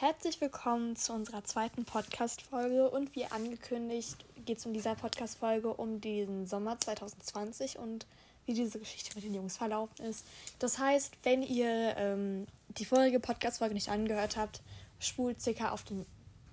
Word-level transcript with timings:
Herzlich 0.00 0.40
willkommen 0.40 0.96
zu 0.96 1.12
unserer 1.12 1.44
zweiten 1.44 1.84
Podcast-Folge 1.84 2.88
und 2.88 3.14
wie 3.14 3.26
angekündigt 3.26 4.16
geht 4.46 4.56
es 4.56 4.64
in 4.64 4.72
dieser 4.72 4.94
Podcast-Folge 4.94 5.74
um 5.74 6.00
den 6.00 6.46
Sommer 6.46 6.80
2020 6.80 7.78
und 7.78 8.06
wie 8.46 8.54
diese 8.54 8.78
Geschichte 8.78 9.14
mit 9.14 9.24
den 9.24 9.34
Jungs 9.34 9.58
verlaufen 9.58 10.06
ist. 10.06 10.24
Das 10.58 10.78
heißt, 10.78 11.12
wenn 11.22 11.42
ihr 11.42 11.98
ähm, 11.98 12.46
die 12.68 12.86
vorige 12.86 13.20
Podcast-Folge 13.20 13.74
nicht 13.74 13.90
angehört 13.90 14.38
habt, 14.38 14.62
spult 15.00 15.42
circa 15.42 15.70
auf 15.70 15.84
den 15.84 16.06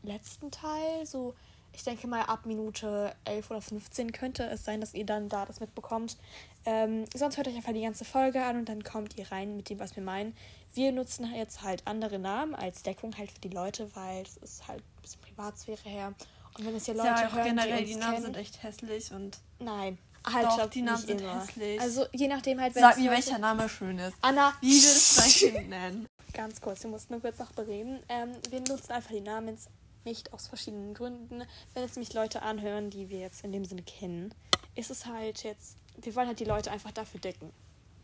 letzten 0.04 0.52
Teil, 0.52 1.06
so 1.06 1.34
ich 1.72 1.86
denke 1.86 2.06
mal 2.08 2.24
ab 2.24 2.46
Minute 2.46 3.16
11 3.24 3.52
oder 3.52 3.62
15 3.62 4.12
könnte 4.12 4.44
es 4.44 4.66
sein, 4.66 4.82
dass 4.82 4.94
ihr 4.94 5.06
dann 5.06 5.30
da 5.30 5.46
das 5.46 5.62
mitbekommt. 5.62 6.18
Ähm, 6.66 7.06
sonst 7.16 7.38
hört 7.38 7.48
euch 7.48 7.56
einfach 7.56 7.72
die 7.72 7.84
ganze 7.84 8.04
Folge 8.04 8.44
an 8.44 8.58
und 8.58 8.68
dann 8.68 8.84
kommt 8.84 9.18
ihr 9.18 9.32
rein 9.32 9.56
mit 9.56 9.70
dem, 9.70 9.80
was 9.80 9.96
wir 9.96 10.04
meinen. 10.04 10.36
Wir 10.74 10.92
nutzen 10.92 11.34
jetzt 11.34 11.64
halt 11.64 11.86
andere 11.86 12.20
Namen 12.20 12.56
als 12.56 12.84
Deckung 12.84 13.18
halt 13.18 13.32
für 13.32 13.40
die 13.40 13.50
Leute, 13.50 13.90
weil 13.96 14.24
es 14.24 14.38
ist 14.38 14.68
halt 14.68 14.80
ein 14.80 15.02
bisschen 15.02 15.22
Privatsphäre 15.22 15.90
her. 15.90 16.14
Und 16.58 16.66
wenn 16.66 16.76
es 16.76 16.86
hier 16.86 16.96
Leute 16.96 17.08
ja, 17.08 17.32
hören, 17.32 17.46
generell 17.46 17.86
die, 17.86 17.94
die 17.94 17.96
Namen 17.96 18.22
sind 18.22 18.38
echt 18.38 18.62
hässlich 18.64 19.12
und 19.12 19.38
Nein, 19.60 19.98
halt 20.26 20.46
Doch, 20.46 20.70
die 20.70 20.82
Namen 20.82 20.98
sind 20.98 21.22
immer. 21.22 21.42
hässlich. 21.42 21.80
Also 21.80 22.06
je 22.14 22.28
nachdem 22.28 22.60
halt, 22.60 22.74
sag 22.74 22.94
es 22.94 22.98
mir, 22.98 23.12
welcher 23.12 23.38
Name 23.40 23.70
schön 23.70 23.98
ist. 24.00 24.16
Anna, 24.22 24.54
Wie 24.62 24.82
würdest 24.82 25.18
du 25.18 25.22
dein 25.22 25.32
Kind 25.56 25.70
nennen? 25.70 26.08
ganz 26.34 26.62
kurz, 26.62 26.84
wir 26.84 26.92
mussten 26.92 27.14
nur 27.14 27.22
kurz 27.22 27.40
noch 27.40 27.52
bereden. 27.52 28.00
Ähm, 28.10 28.30
wir 28.52 28.60
nutzen 28.60 28.92
einfach 28.92 29.12
die 29.12 29.22
Namen 29.22 29.58
nicht 30.06 30.32
aus 30.34 30.48
verschiedenen 30.48 30.94
Gründen. 30.94 31.44
Wenn 31.74 31.84
jetzt 31.84 31.96
nämlich 31.96 32.14
Leute 32.14 32.44
anhören, 32.44 32.92
die 32.92 33.10
wir 33.10 33.20
jetzt 33.20 33.44
in 33.44 33.52
dem 33.52 33.66
Sinne 33.66 33.82
kennen, 33.82 34.34
ist 34.76 34.92
es 34.92 35.08
halt 35.08 35.44
jetzt, 35.44 35.78
wir 35.98 36.16
wollen 36.16 36.28
halt 36.28 36.40
die 36.40 36.46
Leute 36.46 36.72
einfach 36.72 36.92
dafür 36.92 37.20
decken. 37.20 37.52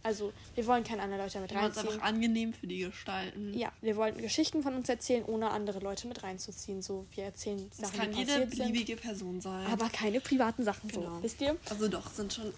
Also 0.03 0.33
wir 0.55 0.67
wollen 0.67 0.83
keine 0.83 1.01
anderen 1.01 1.23
Leute 1.23 1.39
mit 1.39 1.51
Wir 1.51 1.57
wollen 1.61 1.71
es 1.71 1.77
reinziehen. 1.77 1.93
einfach 1.95 2.07
angenehm 2.07 2.53
für 2.53 2.67
die 2.67 2.79
gestalten. 2.79 3.53
Ja, 3.57 3.71
wir 3.81 3.95
wollten 3.95 4.21
Geschichten 4.21 4.61
von 4.61 4.75
uns 4.75 4.89
erzählen, 4.89 5.23
ohne 5.25 5.49
andere 5.49 5.79
Leute 5.79 6.07
mit 6.07 6.21
reinzuziehen. 6.23 6.81
So, 6.81 7.05
wir 7.15 7.23
erzählen 7.25 7.69
Das 7.69 7.89
Sachen, 7.89 7.99
kann 7.99 8.11
die 8.11 8.17
jede 8.19 8.31
passiert 8.31 8.49
sind, 8.51 8.59
beliebige 8.59 8.95
Person 8.97 9.39
sein. 9.41 9.65
aber 9.67 9.89
keine 9.89 10.19
privaten 10.19 10.63
Sachen 10.65 10.89
so. 10.89 10.99
Genau. 11.01 11.21
Wisst 11.23 11.39
ihr? 11.41 11.55
also 11.69 11.87
doch, 11.87 12.11
sind 12.11 12.33
schon. 12.33 12.53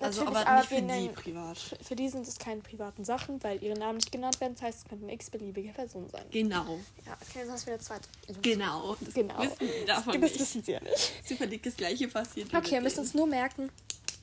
Also 0.00 0.20
Natürlich, 0.24 0.38
aber 0.46 0.48
aber 0.50 0.60
nicht 0.60 0.70
wir 0.70 0.76
für 0.76 0.82
die 0.82 0.86
nennen- 0.86 1.14
privat. 1.14 1.58
Für, 1.82 1.96
die 1.96 2.08
sind 2.08 2.28
es 2.28 2.38
keine 2.38 2.60
privaten 2.60 3.04
Sachen, 3.04 3.42
weil 3.42 3.60
ihre 3.64 3.76
Namen 3.76 3.96
nicht 3.96 4.12
genannt 4.12 4.40
werden. 4.40 4.54
Das 4.54 4.62
heißt, 4.62 4.78
es 4.78 4.84
könnte 4.88 5.04
eine 5.04 5.12
x-beliebige 5.14 5.70
Person 5.72 6.08
sein. 6.08 6.22
Genau. 6.30 6.78
Ja, 7.04 7.18
okay, 7.20 7.44
das 7.44 7.56
ist 7.56 7.66
wieder 7.66 7.80
zweite. 7.80 8.08
Genau. 8.40 8.96
Das 9.00 9.12
Genau. 9.12 9.38
Wissen 9.42 9.56
die 9.60 9.86
davon 9.86 10.20
Das 10.20 10.38
wissen 10.38 10.62
sie 10.62 10.70
ja 10.72 10.80
nicht. 10.80 11.12
Zufällig 11.26 11.64
das 11.64 11.76
gleiche 11.76 12.06
passiert. 12.06 12.54
Okay, 12.54 12.70
wir 12.74 12.80
müssen 12.80 13.00
uns 13.00 13.12
nur 13.14 13.26
merken, 13.26 13.70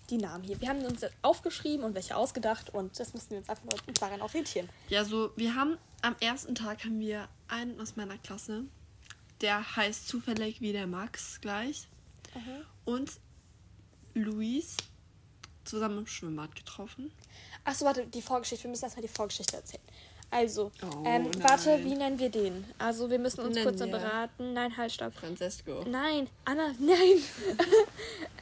die 0.09 0.17
Namen 0.17 0.43
hier. 0.43 0.59
Wir 0.61 0.69
haben 0.69 0.83
uns 0.85 1.01
aufgeschrieben 1.21 1.83
und 1.85 1.95
welche 1.95 2.15
ausgedacht 2.15 2.69
und 2.69 2.99
das 2.99 3.13
müssen 3.13 3.31
wir 3.31 3.37
uns 3.39 3.49
einfach 3.49 3.63
nur 3.63 3.79
daran 3.99 4.21
orientieren. 4.21 4.69
Ja, 4.89 5.03
so, 5.05 5.31
wir 5.35 5.55
haben 5.55 5.77
am 6.01 6.15
ersten 6.19 6.55
Tag 6.55 6.83
haben 6.85 6.99
wir 6.99 7.27
einen 7.47 7.79
aus 7.79 7.95
meiner 7.95 8.17
Klasse, 8.17 8.65
der 9.41 9.75
heißt 9.75 10.07
zufällig 10.07 10.61
wie 10.61 10.71
der 10.71 10.87
Max 10.87 11.41
gleich. 11.41 11.87
Und 12.83 13.11
Luis 14.13 14.75
zusammen 15.63 15.99
im 15.99 16.07
Schwimmbad 16.07 16.55
getroffen. 16.55 17.11
Achso, 17.63 17.85
warte, 17.85 18.05
die 18.07 18.21
Vorgeschichte. 18.21 18.65
Wir 18.65 18.71
müssen 18.71 18.83
erstmal 18.83 19.01
die 19.03 19.07
Vorgeschichte 19.07 19.55
erzählen. 19.55 19.81
Also, 20.31 20.71
Oh, 20.81 21.03
ähm, 21.05 21.29
warte, 21.41 21.83
wie 21.83 21.95
nennen 21.95 22.19
wir 22.19 22.29
den? 22.29 22.65
Also, 22.77 23.09
wir 23.09 23.19
müssen 23.19 23.41
uns 23.41 23.55
Nennen 23.55 23.67
kurz 23.67 23.79
wir. 23.79 23.87
beraten. 23.87 24.53
Nein, 24.53 24.75
halt, 24.75 24.91
stopp. 24.91 25.13
Francesco. 25.13 25.83
Nein, 25.87 26.27
Anna, 26.43 26.73
nein. 26.79 27.23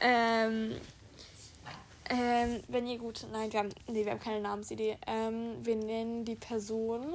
ähm, 0.00 0.74
ähm, 2.10 2.62
wenn 2.68 2.86
ihr 2.86 2.98
gut. 2.98 3.26
Nein, 3.32 3.52
wir 3.52 3.60
haben, 3.60 3.70
nee, 3.88 4.04
wir 4.04 4.12
haben 4.12 4.20
keine 4.20 4.40
Namensidee. 4.40 4.98
Ähm, 5.06 5.64
wir 5.64 5.76
nennen 5.76 6.24
die 6.24 6.34
Person. 6.36 7.14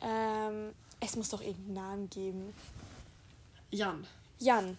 Ähm, 0.00 0.72
es 1.00 1.16
muss 1.16 1.28
doch 1.28 1.40
irgendeinen 1.40 1.74
Namen 1.74 2.10
geben. 2.10 2.54
Jan. 3.70 4.06
Jan. 4.38 4.76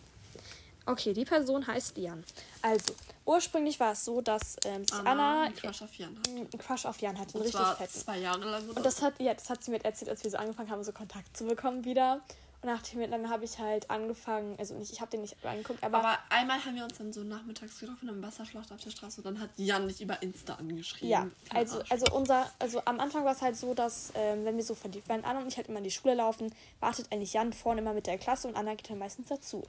Okay, 0.85 1.13
die 1.13 1.25
Person 1.25 1.67
heißt 1.67 1.97
Jan. 1.97 2.23
Also, 2.61 2.93
ursprünglich 3.25 3.79
war 3.79 3.91
es 3.91 4.05
so, 4.05 4.21
dass 4.21 4.55
ähm, 4.63 4.85
sich 4.87 4.93
Anna, 4.97 5.43
einen 5.43 5.55
Crush 5.55 5.81
auf 5.81 5.93
Jan 5.95 6.17
hat. 6.17 6.27
einen 6.29 6.49
Crush 6.49 6.85
auf 6.85 6.99
Jan 7.01 7.19
hatte, 7.19 7.35
einen 7.35 7.45
Und 7.45 7.53
richtig 7.53 7.77
fetten. 7.77 7.93
zwei 7.99 8.17
Jahre 8.19 8.49
lang. 8.49 8.63
Oder 8.69 8.77
Und 8.77 8.85
das 8.85 9.01
hat, 9.01 9.19
ja, 9.19 9.33
das 9.33 9.49
hat 9.49 9.63
sie 9.63 9.71
mir 9.71 9.83
erzählt, 9.83 10.09
als 10.09 10.23
wir 10.23 10.31
so 10.31 10.37
angefangen 10.37 10.69
haben, 10.71 10.83
so 10.83 10.93
Kontakt 10.93 11.35
zu 11.35 11.45
bekommen 11.45 11.83
wieder. 11.83 12.21
Nach 12.67 12.81
dem, 12.81 13.09
dann 13.09 13.29
habe 13.29 13.45
ich 13.45 13.59
halt 13.59 13.89
angefangen, 13.89 14.57
also 14.59 14.75
nicht, 14.75 14.91
ich 14.91 14.99
habe 14.99 15.09
den 15.09 15.21
nicht 15.21 15.37
angeguckt, 15.45 15.81
aber, 15.81 15.99
aber 15.99 16.19
einmal 16.27 16.63
haben 16.65 16.75
wir 16.75 16.83
uns 16.83 16.97
dann 16.97 17.13
so 17.13 17.23
nachmittags 17.23 17.79
getroffen 17.79 18.09
im 18.09 18.21
Wasserschlacht 18.21 18.73
auf 18.73 18.81
der 18.81 18.89
Straße 18.89 19.21
und 19.21 19.25
dann 19.25 19.39
hat 19.39 19.51
Jan 19.55 19.85
mich 19.85 20.01
über 20.01 20.21
Insta 20.21 20.55
angeschrieben. 20.55 21.07
ja, 21.07 21.27
also, 21.53 21.81
also 21.89 22.13
unser, 22.13 22.51
also 22.59 22.81
am 22.83 22.99
Anfang 22.99 23.23
war 23.23 23.31
es 23.31 23.41
halt 23.41 23.55
so, 23.55 23.73
dass 23.73 24.11
ähm, 24.15 24.43
wenn 24.43 24.57
wir 24.57 24.65
so 24.65 24.75
verliebt 24.75 25.07
waren, 25.07 25.23
Anna 25.23 25.39
und 25.39 25.47
ich 25.47 25.55
halt 25.55 25.69
immer 25.69 25.77
in 25.77 25.85
die 25.85 25.91
Schule 25.91 26.13
laufen, 26.15 26.53
wartet 26.81 27.09
eigentlich 27.09 27.31
Jan 27.31 27.53
vorne 27.53 27.79
immer 27.79 27.93
mit 27.93 28.05
der 28.05 28.17
Klasse 28.17 28.49
und 28.49 28.57
Anna 28.57 28.75
geht 28.75 28.89
dann 28.89 28.97
meistens 28.97 29.29
dazu. 29.29 29.63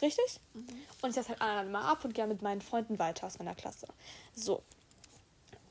Richtig? 0.00 0.38
Und 1.02 1.10
ich 1.10 1.16
lasse 1.16 1.30
halt 1.30 1.42
Anna 1.42 1.56
dann 1.56 1.66
immer 1.66 1.86
ab 1.86 2.04
und 2.04 2.14
gehe 2.14 2.28
mit 2.28 2.40
meinen 2.40 2.60
Freunden 2.60 3.00
weiter 3.00 3.26
aus 3.26 3.40
meiner 3.40 3.56
Klasse. 3.56 3.88
So. 4.32 4.62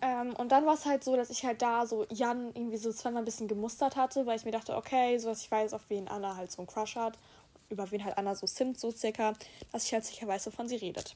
Ähm, 0.02 0.35
und 0.35 0.52
dann 0.52 0.66
war 0.66 0.75
es 0.75 0.85
halt 0.85 1.03
so, 1.03 1.16
dass 1.16 1.30
ich 1.30 1.44
halt 1.44 1.62
da 1.62 1.85
so 1.85 2.06
Jan 2.09 2.52
irgendwie 2.53 2.78
so 2.78 2.91
zweimal 2.91 3.22
ein 3.22 3.25
bisschen 3.25 3.47
gemustert 3.47 3.96
hatte, 3.96 4.25
weil 4.25 4.38
ich 4.38 4.46
mir 4.46 4.52
dachte, 4.52 4.75
okay, 4.75 5.18
so 5.18 5.30
dass 5.30 5.41
ich 5.41 5.52
weiß, 5.52 5.74
auf 5.74 5.81
wen 5.90 6.08
Anna 6.08 6.35
halt 6.35 6.52
so 6.52 6.59
einen 6.59 6.68
Crush 6.68 6.96
hat, 6.96 7.18
über 7.69 7.90
wen 7.91 8.03
halt 8.03 8.18
Anna 8.18 8.35
so 8.35 8.46
simmt, 8.46 8.80
so 8.80 8.91
circa, 8.91 9.34
dass 9.72 9.85
ich 9.85 9.94
halt 9.94 10.06
sicher 10.06 10.28
weiß, 10.28 10.47
wovon 10.47 10.68
sie 10.68 10.75
redet. 10.75 11.16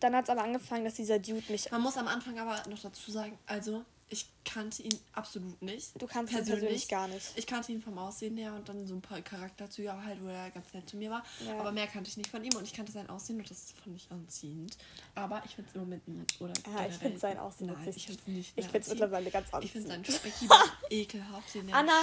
Dann 0.00 0.14
hat 0.14 0.24
es 0.24 0.30
aber 0.30 0.42
angefangen, 0.42 0.84
dass 0.84 0.94
dieser 0.94 1.18
Dude 1.18 1.50
mich. 1.50 1.70
Man 1.70 1.82
muss 1.82 1.96
am 1.96 2.08
Anfang 2.08 2.38
aber 2.38 2.62
noch 2.68 2.78
dazu 2.78 3.10
sagen, 3.10 3.38
also 3.46 3.84
ich 4.10 4.26
kannte 4.44 4.82
ihn 4.82 4.98
absolut 5.12 5.60
nicht. 5.60 5.90
Du 6.00 6.06
kannst 6.06 6.32
ihn 6.32 6.38
persönlich 6.44 6.88
gar 6.88 7.06
nicht. 7.08 7.26
Ich 7.36 7.46
kannte 7.46 7.70
ihn 7.72 7.82
vom 7.82 7.98
Aussehen 7.98 8.36
her 8.38 8.54
und 8.54 8.66
dann 8.68 8.86
so 8.86 8.94
ein 8.94 9.02
paar 9.02 9.20
Charakterzüge 9.20 9.92
halt, 10.04 10.22
wo 10.22 10.28
er 10.28 10.50
ganz 10.50 10.72
nett 10.72 10.88
zu 10.88 10.96
mir 10.96 11.10
war. 11.10 11.22
Ja. 11.46 11.58
Aber 11.60 11.70
mehr 11.72 11.86
kannte 11.86 12.08
ich 12.08 12.16
nicht 12.16 12.30
von 12.30 12.42
ihm 12.42 12.54
und 12.56 12.64
ich 12.64 12.72
kannte 12.72 12.90
sein 12.90 13.08
Aussehen 13.10 13.38
und 13.38 13.50
das 13.50 13.74
fand 13.84 13.94
ich 13.96 14.06
anziehend. 14.10 14.78
Aber 15.14 15.42
ich 15.44 15.54
finde 15.54 15.68
es 15.68 15.74
im 15.74 15.82
Moment 15.82 16.08
nicht. 16.08 16.40
Oder 16.40 16.52
Ja, 16.54 16.54
ich 16.56 16.64
generell- 16.64 16.92
finde 16.98 17.18
sein 17.18 17.38
Aussehen 17.38 17.66
Nein, 17.66 17.92
ich 17.94 18.06
finde 18.06 18.20
es 18.22 18.26
nicht. 18.28 18.52
Ich 18.56 18.64
finde 18.64 18.78
es 18.78 18.88
anziehend. 18.88 18.88
mittlerweile 19.00 19.30
ganz 19.30 19.48
Ich 19.62 19.72
finde 19.72 19.92
anziehend. 19.94 20.06
seinen 20.06 20.18
Speckiebart 20.18 20.72
ekelhaft, 20.90 21.54
den 21.54 21.68
er 21.68 21.76
Anna, 21.76 22.02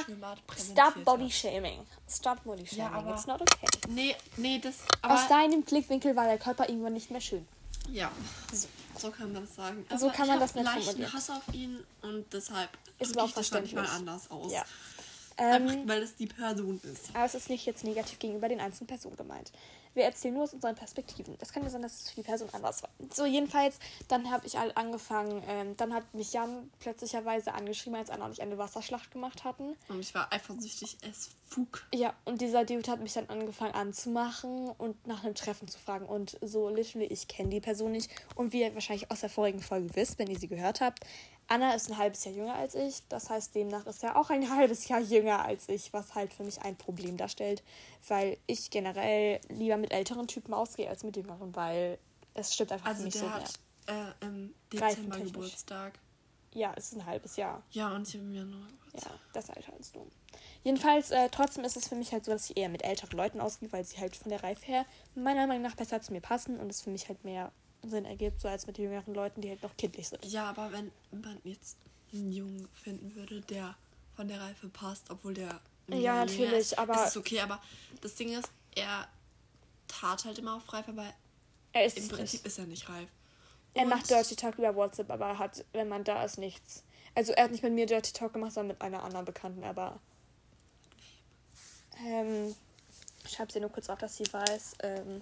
Stop 0.58 1.04
Body. 1.04 1.32
Shaming. 1.32 1.80
Stop 2.08 2.44
Body 2.44 2.68
Shaming. 2.68 2.86
aber- 2.94 3.14
It's 3.16 3.26
not 3.26 3.42
okay. 3.42 3.68
Nee, 3.90 4.16
nee, 4.38 4.60
das. 4.60 4.76
Aus 5.02 5.22
Aber, 5.22 5.28
deinem 5.30 5.64
Blickwinkel 5.64 6.16
war 6.16 6.26
der 6.28 6.38
Körper 6.38 6.70
irgendwann 6.70 6.94
nicht 6.94 7.10
mehr 7.10 7.22
schön. 7.22 7.48
ja, 7.92 8.12
So. 8.54 8.68
So 8.98 9.12
kann 9.12 9.32
man 9.34 9.44
das 9.46 9.56
sagen. 9.56 9.86
So 9.98 10.10
kann 10.10 10.28
man 10.28 10.38
ich 10.38 10.42
das 10.44 10.56
nicht 10.56 10.66
leichten 10.66 10.84
formulieren. 10.84 11.14
Hass 11.14 11.30
auf 11.30 11.54
ihn 11.54 11.84
und 12.02 12.26
deshalb 12.34 12.70
Ist 13.00 13.10
drück 13.10 13.18
aber 13.18 13.26
auch 13.30 13.34
verständlich. 13.34 13.78
anders 13.78 14.30
aus. 14.32 14.52
Ja. 14.52 14.64
Einfach, 15.38 15.74
Ähm, 15.74 15.88
weil 15.88 16.02
es 16.02 16.16
die 16.16 16.28
Person 16.28 16.80
ist. 16.84 17.10
aber 17.14 17.26
es 17.26 17.36
ist 17.36 17.50
nicht 17.50 17.66
jetzt 17.66 17.84
negativ 17.84 18.20
gegenüber 18.20 18.48
den 18.48 18.60
einzelnen 18.62 18.88
Personen 18.88 19.18
gemeint. 19.18 19.52
Wir 19.94 20.04
erzählen 20.04 20.34
nur 20.34 20.44
aus 20.44 20.54
unseren 20.54 20.76
Perspektiven. 20.76 21.38
Das 21.40 21.54
kann 21.54 21.64
ja 21.64 21.70
sein, 21.70 21.82
dass 21.82 22.02
es 22.02 22.10
für 22.10 22.16
die 22.18 22.24
Person 22.28 22.50
anders 22.52 22.84
war. 22.84 22.90
So, 23.14 23.26
jedenfalls, 23.26 23.80
dann 24.10 24.30
habe 24.30 24.46
ich 24.46 24.58
halt 24.58 24.76
angefangen, 24.76 25.42
ähm, 25.48 25.78
dann 25.78 25.94
hat 25.94 26.14
mich 26.14 26.34
Jan 26.34 26.70
plötzlicherweise 26.80 27.54
angeschrieben, 27.54 27.98
als 27.98 28.10
Anna 28.10 28.26
und 28.26 28.34
ich 28.34 28.42
eine 28.42 28.58
Wasserschlacht 28.58 29.10
gemacht 29.12 29.46
hatten. 29.46 29.78
Und 29.88 30.02
ich 30.02 30.14
war 30.14 30.32
eifersüchtig 30.34 30.98
es 31.10 31.30
Fug. 31.48 31.86
Ja, 31.94 32.14
und 32.26 32.42
dieser 32.42 32.66
Dude 32.66 32.92
hat 32.92 33.00
mich 33.00 33.14
dann 33.14 33.30
angefangen 33.30 33.74
anzumachen 33.74 34.68
und 34.78 35.08
nach 35.08 35.24
einem 35.24 35.36
Treffen 35.36 35.70
zu 35.70 35.80
fragen. 35.80 36.06
Und 36.06 36.38
so 36.42 36.68
literally, 36.68 37.06
ich 37.06 37.30
kenne 37.30 37.50
die 37.50 37.62
Person 37.62 37.94
nicht. 37.94 38.10
Und 38.36 38.52
wie 38.52 38.62
ihr 38.64 38.74
wahrscheinlich 38.74 39.10
aus 39.12 39.22
der 39.22 39.30
vorigen 39.30 39.62
Folge 39.62 39.96
wisst, 39.96 40.20
wenn 40.20 40.28
ihr 40.30 40.38
sie 40.40 40.50
gehört 40.50 40.82
habt, 40.82 41.06
Anna 41.48 41.74
ist 41.74 41.90
ein 41.92 41.98
halbes 41.98 42.26
Jahr 42.26 42.34
jünger 42.34 42.56
als 42.56 42.74
ich. 42.76 43.04
Das 43.10 43.30
heißt, 43.30 43.54
demnach 43.54 43.86
ist 43.86 44.04
er 44.04 44.18
auch 44.18 44.30
ein 44.30 44.50
halbes 44.56 44.88
Jahr 44.88 45.00
jünger 45.00 45.46
als 45.46 45.70
ich, 45.70 45.94
was 45.94 46.16
halt 46.16 46.34
für 46.34 46.44
mich 46.44 46.62
ein 46.62 46.76
Problem 46.76 47.18
darstellt, 47.18 47.64
weil 48.08 48.38
ich 48.48 48.70
generell 48.72 49.40
lieber 49.50 49.78
mit 49.78 49.92
älteren 49.92 50.28
Typen 50.28 50.54
ausgehe 50.54 50.90
als 50.90 51.04
mit 51.04 51.16
jüngeren, 51.18 51.56
weil 51.56 52.00
es 52.34 52.54
stimmt 52.54 52.72
einfach 52.72 52.86
für 52.86 52.92
Also 52.92 53.04
mich 53.04 53.14
der 53.14 53.22
so 53.22 53.28
mehr. 53.28 53.36
hat 53.36 54.16
äh, 54.22 54.26
im 54.26 54.54
Dezember. 54.74 55.20
Geburtstag. 55.20 56.00
Ja, 56.54 56.74
es 56.78 56.92
ist 56.92 56.98
ein 57.00 57.06
halbes 57.06 57.36
Jahr. 57.36 57.62
Ja, 57.72 57.94
und 57.94 58.08
ich 58.08 58.14
habe 58.16 58.24
im 58.26 58.34
Januar 58.34 58.68
Geburtstag. 58.86 59.12
Ja, 59.12 59.20
das 59.34 59.50
Alter 59.50 59.74
als 59.74 59.92
du. 59.92 60.08
Jedenfalls, 60.64 61.12
äh, 61.12 61.30
trotzdem 61.30 61.64
ist 61.66 61.76
es 61.78 61.88
für 61.88 61.96
mich 61.96 62.12
halt 62.12 62.26
so, 62.26 62.32
dass 62.32 62.50
ich 62.50 62.58
eher 62.58 62.70
mit 62.70 62.84
älteren 62.84 63.16
Leuten 63.18 63.40
ausgehe, 63.42 63.72
weil 63.72 63.84
sie 63.84 63.98
halt 63.98 64.16
von 64.16 64.30
der 64.30 64.42
Reife 64.42 64.66
her 64.66 64.86
meiner 65.14 65.48
Meinung 65.48 65.64
nach 65.64 65.76
besser 65.76 66.02
zu 66.02 66.12
mir 66.14 66.22
passen 66.22 66.60
und 66.60 66.70
es 66.70 66.82
für 66.82 66.90
mich 66.90 67.08
halt 67.10 67.24
mehr 67.24 67.52
Sinn 67.90 68.06
ergibt, 68.06 68.42
so 68.42 68.48
als 68.48 68.68
mit 68.68 68.78
jüngeren 68.78 69.14
Leuten, 69.14 69.42
die 69.42 69.50
halt 69.50 69.64
noch 69.64 69.76
kindlich 69.78 70.08
sind. 70.08 70.24
Ja, 70.26 70.50
aber 70.50 70.72
wenn 70.72 70.92
man 71.12 71.40
jetzt 71.44 71.78
einen 72.14 72.32
Jungen 72.32 72.68
finden 72.74 73.16
würde, 73.16 73.42
der 73.42 73.76
von 74.16 74.28
der 74.28 74.40
Reife 74.42 74.68
passt, 74.70 75.10
obwohl 75.10 75.34
der. 75.34 75.60
Ja, 75.88 76.26
natürlich, 76.26 76.52
ist, 76.54 76.80
aber- 76.80 76.96
Ist 77.04 77.10
es 77.10 77.18
okay, 77.18 77.40
aber 77.42 77.62
das 78.02 78.16
Ding 78.16 78.30
ist, 78.38 78.50
er 78.76 79.08
tat 79.88 80.26
halt 80.26 80.40
immer 80.40 80.56
auf 80.56 80.74
reif, 80.74 80.88
aber 80.88 81.14
Er 81.74 81.86
ist 81.86 81.98
im 81.98 82.08
Prinzip 82.08 82.40
nicht. 82.42 82.46
ist 82.48 82.58
er 82.58 82.66
nicht 82.66 82.90
reif. 82.90 83.08
Er 83.74 83.84
Und- 83.84 83.90
macht 83.90 84.10
Dirty 84.10 84.36
Talk 84.36 84.58
über 84.58 84.74
WhatsApp, 84.76 85.12
aber 85.12 85.38
hat, 85.38 85.64
wenn 85.74 85.88
man 85.90 86.04
da 86.04 86.24
ist, 86.24 86.38
nichts. 86.38 86.84
Also 87.14 87.34
er 87.34 87.44
hat 87.46 87.52
nicht 87.52 87.64
mit 87.64 87.74
mir 87.74 87.86
Dirty 87.86 88.14
Talk 88.14 88.34
gemacht, 88.34 88.54
sondern 88.54 88.76
mit 88.78 88.82
einer 88.82 89.04
anderen 89.04 89.26
Bekannten, 89.26 89.64
aber. 89.64 90.00
Ähm, 92.06 92.56
ich 93.24 93.32
schreibe 93.32 93.52
sie 93.52 93.60
nur 93.60 93.70
kurz 93.72 93.90
auf, 93.90 94.00
dass 94.00 94.18
sie 94.18 94.32
weiß. 94.32 94.76
Ähm, 94.84 95.22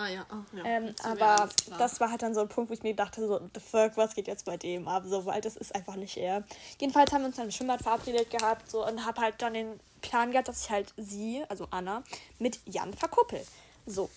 Ah 0.00 0.08
ja, 0.08 0.24
oh, 0.32 0.56
ja. 0.56 0.64
Ähm, 0.64 0.84
mir 0.84 0.94
aber 1.04 1.42
alles 1.42 1.56
klar. 1.56 1.78
das 1.78 2.00
war 2.00 2.10
halt 2.10 2.22
dann 2.22 2.32
so 2.32 2.40
ein 2.40 2.48
Punkt, 2.48 2.70
wo 2.70 2.74
ich 2.74 2.82
mir 2.82 2.96
dachte, 2.96 3.20
so, 3.26 3.38
the 3.52 3.60
fuck, 3.60 3.98
was 3.98 4.14
geht 4.14 4.28
jetzt 4.28 4.46
bei 4.46 4.56
dem 4.56 4.88
ab? 4.88 5.02
So, 5.04 5.26
weil 5.26 5.42
das 5.42 5.58
ist 5.58 5.74
einfach 5.74 5.96
nicht 5.96 6.16
er. 6.16 6.42
Jedenfalls 6.80 7.12
haben 7.12 7.20
wir 7.20 7.26
uns 7.26 7.36
dann 7.36 7.44
im 7.44 7.50
Schwimmbad 7.50 7.82
verabredet 7.82 8.30
gehabt 8.30 8.70
so, 8.70 8.86
und 8.86 9.04
habe 9.04 9.20
halt 9.20 9.34
dann 9.42 9.52
den 9.52 9.78
Plan 10.00 10.30
gehabt, 10.30 10.48
dass 10.48 10.64
ich 10.64 10.70
halt 10.70 10.94
sie, 10.96 11.44
also 11.50 11.68
Anna, 11.70 12.02
mit 12.38 12.60
Jan 12.64 12.94
verkuppel. 12.94 13.44
So. 13.84 14.08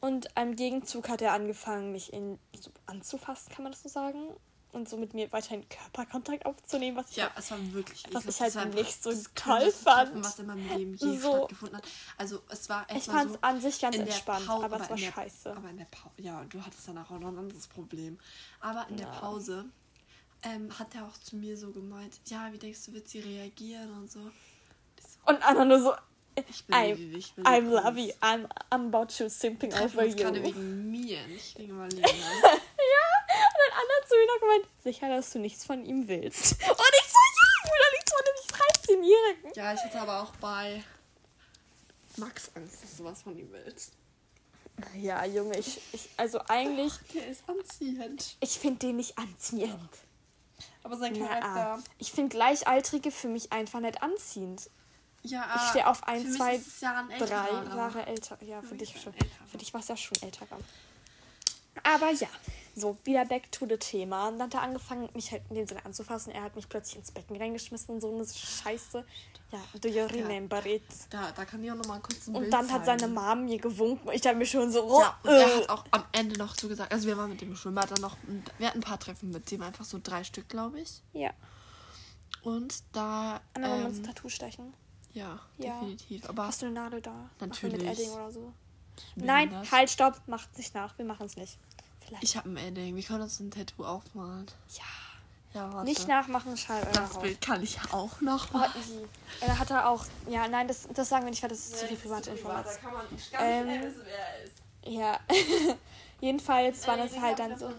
Und 0.00 0.28
im 0.40 0.56
Gegenzug 0.56 1.10
hat 1.10 1.20
er 1.20 1.32
angefangen, 1.32 1.92
mich 1.92 2.14
in, 2.14 2.38
so 2.58 2.70
anzufassen, 2.86 3.52
kann 3.52 3.62
man 3.62 3.72
das 3.72 3.82
so 3.82 3.90
sagen? 3.90 4.28
Und 4.72 4.88
so 4.90 4.98
mit 4.98 5.14
mir 5.14 5.32
weiterhin 5.32 5.66
Körperkontakt 5.70 6.44
aufzunehmen, 6.44 6.98
was 6.98 7.10
ich 7.10 7.16
Ja, 7.16 7.24
halt, 7.30 7.38
es 7.38 7.50
war 7.50 7.72
wirklich 7.72 8.04
was 8.12 8.26
ich 8.26 8.40
halt 8.40 8.50
Es 8.50 8.56
war 8.56 8.64
nicht 8.66 9.02
so 9.02 9.10
toll 9.34 9.70
fand. 9.72 10.08
Treffen, 10.10 10.24
was 10.24 10.38
in 10.38 10.46
meinem 10.46 10.76
Leben 10.76 10.94
je 10.94 11.18
So. 11.18 11.30
stattgefunden 11.38 11.78
hat. 11.78 11.84
Also 12.18 12.42
es 12.50 12.68
war 12.68 12.84
echt 12.90 12.98
Ich 12.98 13.04
fand's 13.04 13.32
so, 13.34 13.38
an 13.40 13.60
sich 13.60 13.80
ganz 13.80 13.96
der 13.96 14.04
entspannt, 14.06 14.46
Pau- 14.46 14.62
aber 14.62 14.80
es 14.80 14.90
war 14.90 14.96
der, 14.98 15.12
scheiße. 15.12 15.56
Aber 15.56 15.70
in 15.70 15.78
der 15.78 15.86
Pause, 15.86 16.14
ja, 16.18 16.44
du 16.44 16.60
hattest 16.62 16.86
danach 16.88 17.10
auch 17.10 17.18
noch 17.18 17.28
ein 17.28 17.38
anderes 17.38 17.66
Problem. 17.68 18.18
Aber 18.60 18.86
in 18.90 18.98
der 18.98 19.06
Ja. 19.06 19.12
Pause 19.18 19.64
ähm, 20.42 20.68
hat 20.78 20.94
er 20.94 21.06
auch 21.06 21.16
zu 21.22 21.36
mir 21.36 21.56
so 21.56 21.70
gemeint, 21.72 22.20
ja, 22.26 22.52
wie 22.52 22.58
denkst 22.58 22.84
du, 22.84 22.92
wird 22.92 23.08
sie 23.08 23.20
reagieren 23.20 23.90
und 23.96 24.10
so. 24.10 24.20
Und 25.24 25.42
Anna 25.42 25.64
nur 25.64 25.80
so, 25.80 25.94
ich 26.50 26.64
bin 26.66 26.76
I'm, 26.76 26.98
Vivi, 26.98 27.16
ich 27.16 27.32
bin 27.34 27.46
I'm 27.46 27.60
Prinz. 27.70 27.72
lovey, 27.84 28.14
I'm, 28.20 28.46
I'm 28.70 28.88
about 28.94 29.06
to 29.16 29.30
simping 29.30 29.72
over 29.72 30.04
you. 30.04 30.14
gerade 30.16 30.42
wegen 30.42 30.90
mir, 30.90 31.26
nicht 31.28 31.58
wegen 31.58 31.78
Marlene. 31.78 32.02
Zu 34.08 34.14
mir 34.14 34.26
noch 34.26 34.40
gemeint, 34.40 34.66
sicher, 34.82 35.08
dass 35.08 35.30
du 35.32 35.38
nichts 35.38 35.64
von 35.64 35.84
ihm 35.84 36.06
willst. 36.08 36.52
Und 36.52 36.58
ich 36.60 36.62
so, 36.62 36.68
ja, 36.68 37.48
ich 37.64 37.70
will 37.70 37.80
doch 37.82 37.92
nichts 37.92 38.12
von 38.12 38.96
einem 38.96 39.02
13-Jährigen. 39.02 39.52
ja, 39.54 39.72
ich 39.74 39.80
hatte 39.80 40.00
aber 40.00 40.22
auch 40.22 40.36
bei 40.36 40.82
Max 42.16 42.50
Angst, 42.54 42.82
dass 42.82 42.96
du 42.96 43.04
was 43.04 43.22
von 43.22 43.36
ihm 43.38 43.50
willst. 43.52 43.92
Ja, 44.94 45.24
Junge, 45.24 45.58
ich, 45.58 45.80
ich 45.92 46.08
also 46.18 46.40
eigentlich, 46.48 46.92
Der 47.14 47.26
ist 47.28 47.48
anziehend. 47.48 48.36
ich 48.40 48.58
finde 48.58 48.78
den 48.86 48.96
nicht 48.96 49.16
anziehend. 49.18 49.90
Aber 50.82 50.96
sein 50.98 51.14
Na, 51.18 51.26
Charakter. 51.26 51.82
ich 51.98 52.12
finde 52.12 52.36
Gleichaltrige 52.36 53.10
für 53.10 53.28
mich 53.28 53.52
einfach 53.52 53.80
nicht 53.80 54.02
anziehend. 54.02 54.70
Ja, 55.22 55.56
Ich 55.56 55.70
stehe 55.70 55.86
auf 55.88 55.98
für 55.98 56.08
ein, 56.08 56.30
zwei, 56.30 56.60
ja 56.80 57.06
ein 57.08 57.18
drei. 57.18 57.50
Jahre 57.74 58.06
älter. 58.06 58.38
Ja, 58.42 58.62
für 58.62 58.74
mich 58.74 58.92
dich 58.92 59.02
schon. 59.02 59.14
Für 59.50 59.58
dich 59.58 59.72
war 59.74 59.80
es 59.80 59.88
ja 59.88 59.96
schon 59.96 60.20
älterer. 60.22 60.58
Aber 61.82 62.10
ja, 62.12 62.28
so, 62.78 62.96
wieder 63.04 63.24
back 63.24 63.50
to 63.50 63.66
the 63.66 63.78
Thema. 63.78 64.28
Und 64.28 64.38
dann 64.38 64.48
hat 64.48 64.54
er 64.54 64.62
angefangen, 64.62 65.08
mich 65.14 65.32
halt 65.32 65.42
in 65.48 65.56
dem 65.56 65.66
Sinne 65.66 65.84
anzufassen. 65.86 66.30
Er 66.32 66.42
hat 66.42 66.54
mich 66.54 66.68
plötzlich 66.68 66.96
ins 66.96 67.10
Becken 67.10 67.36
reingeschmissen 67.36 67.94
und 67.94 68.00
so 68.02 68.14
eine 68.14 68.26
Scheiße. 68.26 69.02
Ja, 69.50 69.58
do 69.80 69.88
you 69.88 70.04
remember 70.04 70.64
it? 70.66 70.82
Da, 71.08 71.32
da 71.32 71.44
kann 71.44 71.64
ich 71.64 71.70
auch 71.70 71.76
noch 71.76 71.86
mal 71.86 72.00
kurz 72.00 72.26
ein 72.26 72.34
Und 72.34 72.42
Bild 72.42 72.52
dann 72.52 72.70
hat 72.70 72.84
seine. 72.84 73.08
Mom 73.08 73.46
mir 73.46 73.58
gewunken 73.58 74.08
und 74.08 74.14
ich 74.14 74.20
dachte 74.20 74.36
mir 74.36 74.44
schon 74.44 74.70
so, 74.70 74.84
oh, 74.84 75.00
Ja, 75.00 75.18
und 75.22 75.30
er 75.30 75.40
äh. 75.48 75.60
hat 75.62 75.68
auch 75.70 75.84
am 75.92 76.04
Ende 76.12 76.36
noch 76.38 76.54
so 76.54 76.68
gesagt, 76.68 76.92
also 76.92 77.06
wir 77.08 77.16
waren 77.16 77.30
mit 77.30 77.40
dem 77.40 77.56
Schwimmbad 77.56 77.90
dann 77.92 78.00
noch, 78.02 78.16
wir 78.58 78.66
hatten 78.66 78.78
ein 78.78 78.82
paar 78.82 79.00
Treffen 79.00 79.30
mit 79.30 79.50
dem, 79.50 79.62
einfach 79.62 79.84
so 79.84 79.98
drei 80.02 80.22
Stück, 80.24 80.48
glaube 80.48 80.80
ich. 80.80 81.00
Ja. 81.12 81.30
Und 82.42 82.52
Und 82.56 82.82
da, 82.92 83.40
Anna, 83.54 83.70
wollen 83.70 83.80
wir 83.80 83.86
uns 83.88 83.98
ein 83.98 84.04
ähm, 84.04 84.06
Tattoo 84.14 84.28
stechen? 84.28 84.74
ja, 85.14 85.40
Ja. 85.58 85.80
definitiv. 85.80 86.28
Aber 86.28 86.46
Hast 86.46 86.60
du 86.62 86.66
eine 86.66 86.74
Nadel 86.74 87.00
da? 87.00 87.10
Machen 87.12 87.30
wir 87.40 87.46
Natürlich. 87.46 87.78
Mit 87.82 87.98
Edding 87.98 88.10
oder 88.10 88.30
so? 88.30 88.52
Nein, 89.14 89.50
das? 89.50 89.70
halt, 89.72 89.90
stopp, 89.90 90.20
macht 90.26 90.56
nicht 90.58 90.74
nach. 90.74 90.96
Wir 90.98 91.04
machen 91.04 91.26
es 91.26 91.36
nicht. 91.36 91.58
Vielleicht. 92.06 92.22
ich 92.24 92.36
habe 92.36 92.48
ein 92.50 92.56
Edding, 92.56 92.94
wir 92.96 93.02
können 93.02 93.22
uns 93.22 93.40
ein 93.40 93.50
Tattoo 93.50 93.84
aufmalen. 93.84 94.46
ja. 94.76 94.82
Ja, 95.54 95.72
warte. 95.72 95.86
Nicht 95.88 96.06
nachmachen, 96.06 96.54
schall 96.58 96.82
euer 96.84 96.92
Das. 96.92 97.18
Bild 97.18 97.40
kann 97.40 97.62
ich 97.62 97.78
auch 97.90 98.20
noch 98.20 98.48
Oh, 98.52 98.58
machen. 98.58 98.78
easy. 98.78 98.98
Er 99.40 99.58
hat 99.58 99.70
er 99.70 99.88
auch. 99.88 100.04
Ja, 100.28 100.46
nein, 100.48 100.68
das, 100.68 100.86
das 100.92 101.08
sagen 101.08 101.24
wir 101.24 101.30
nicht, 101.30 101.42
weil 101.42 101.48
das 101.48 101.60
ist 101.60 101.78
zu 101.78 101.86
viel 101.86 101.96
private 101.96 102.28
Information. 102.32 102.74
kann 102.82 102.92
man 102.92 103.06
nicht 103.10 103.30
Ähm, 103.40 103.66
wissen, 103.82 104.02
wer 104.04 104.18
er 104.18 104.44
ist. 104.44 104.52
Ja. 104.84 105.18
Jedenfalls 106.20 106.86
war 106.86 106.98
das 106.98 107.18
halt 107.18 107.38
dann 107.38 107.58
so. 107.58 107.72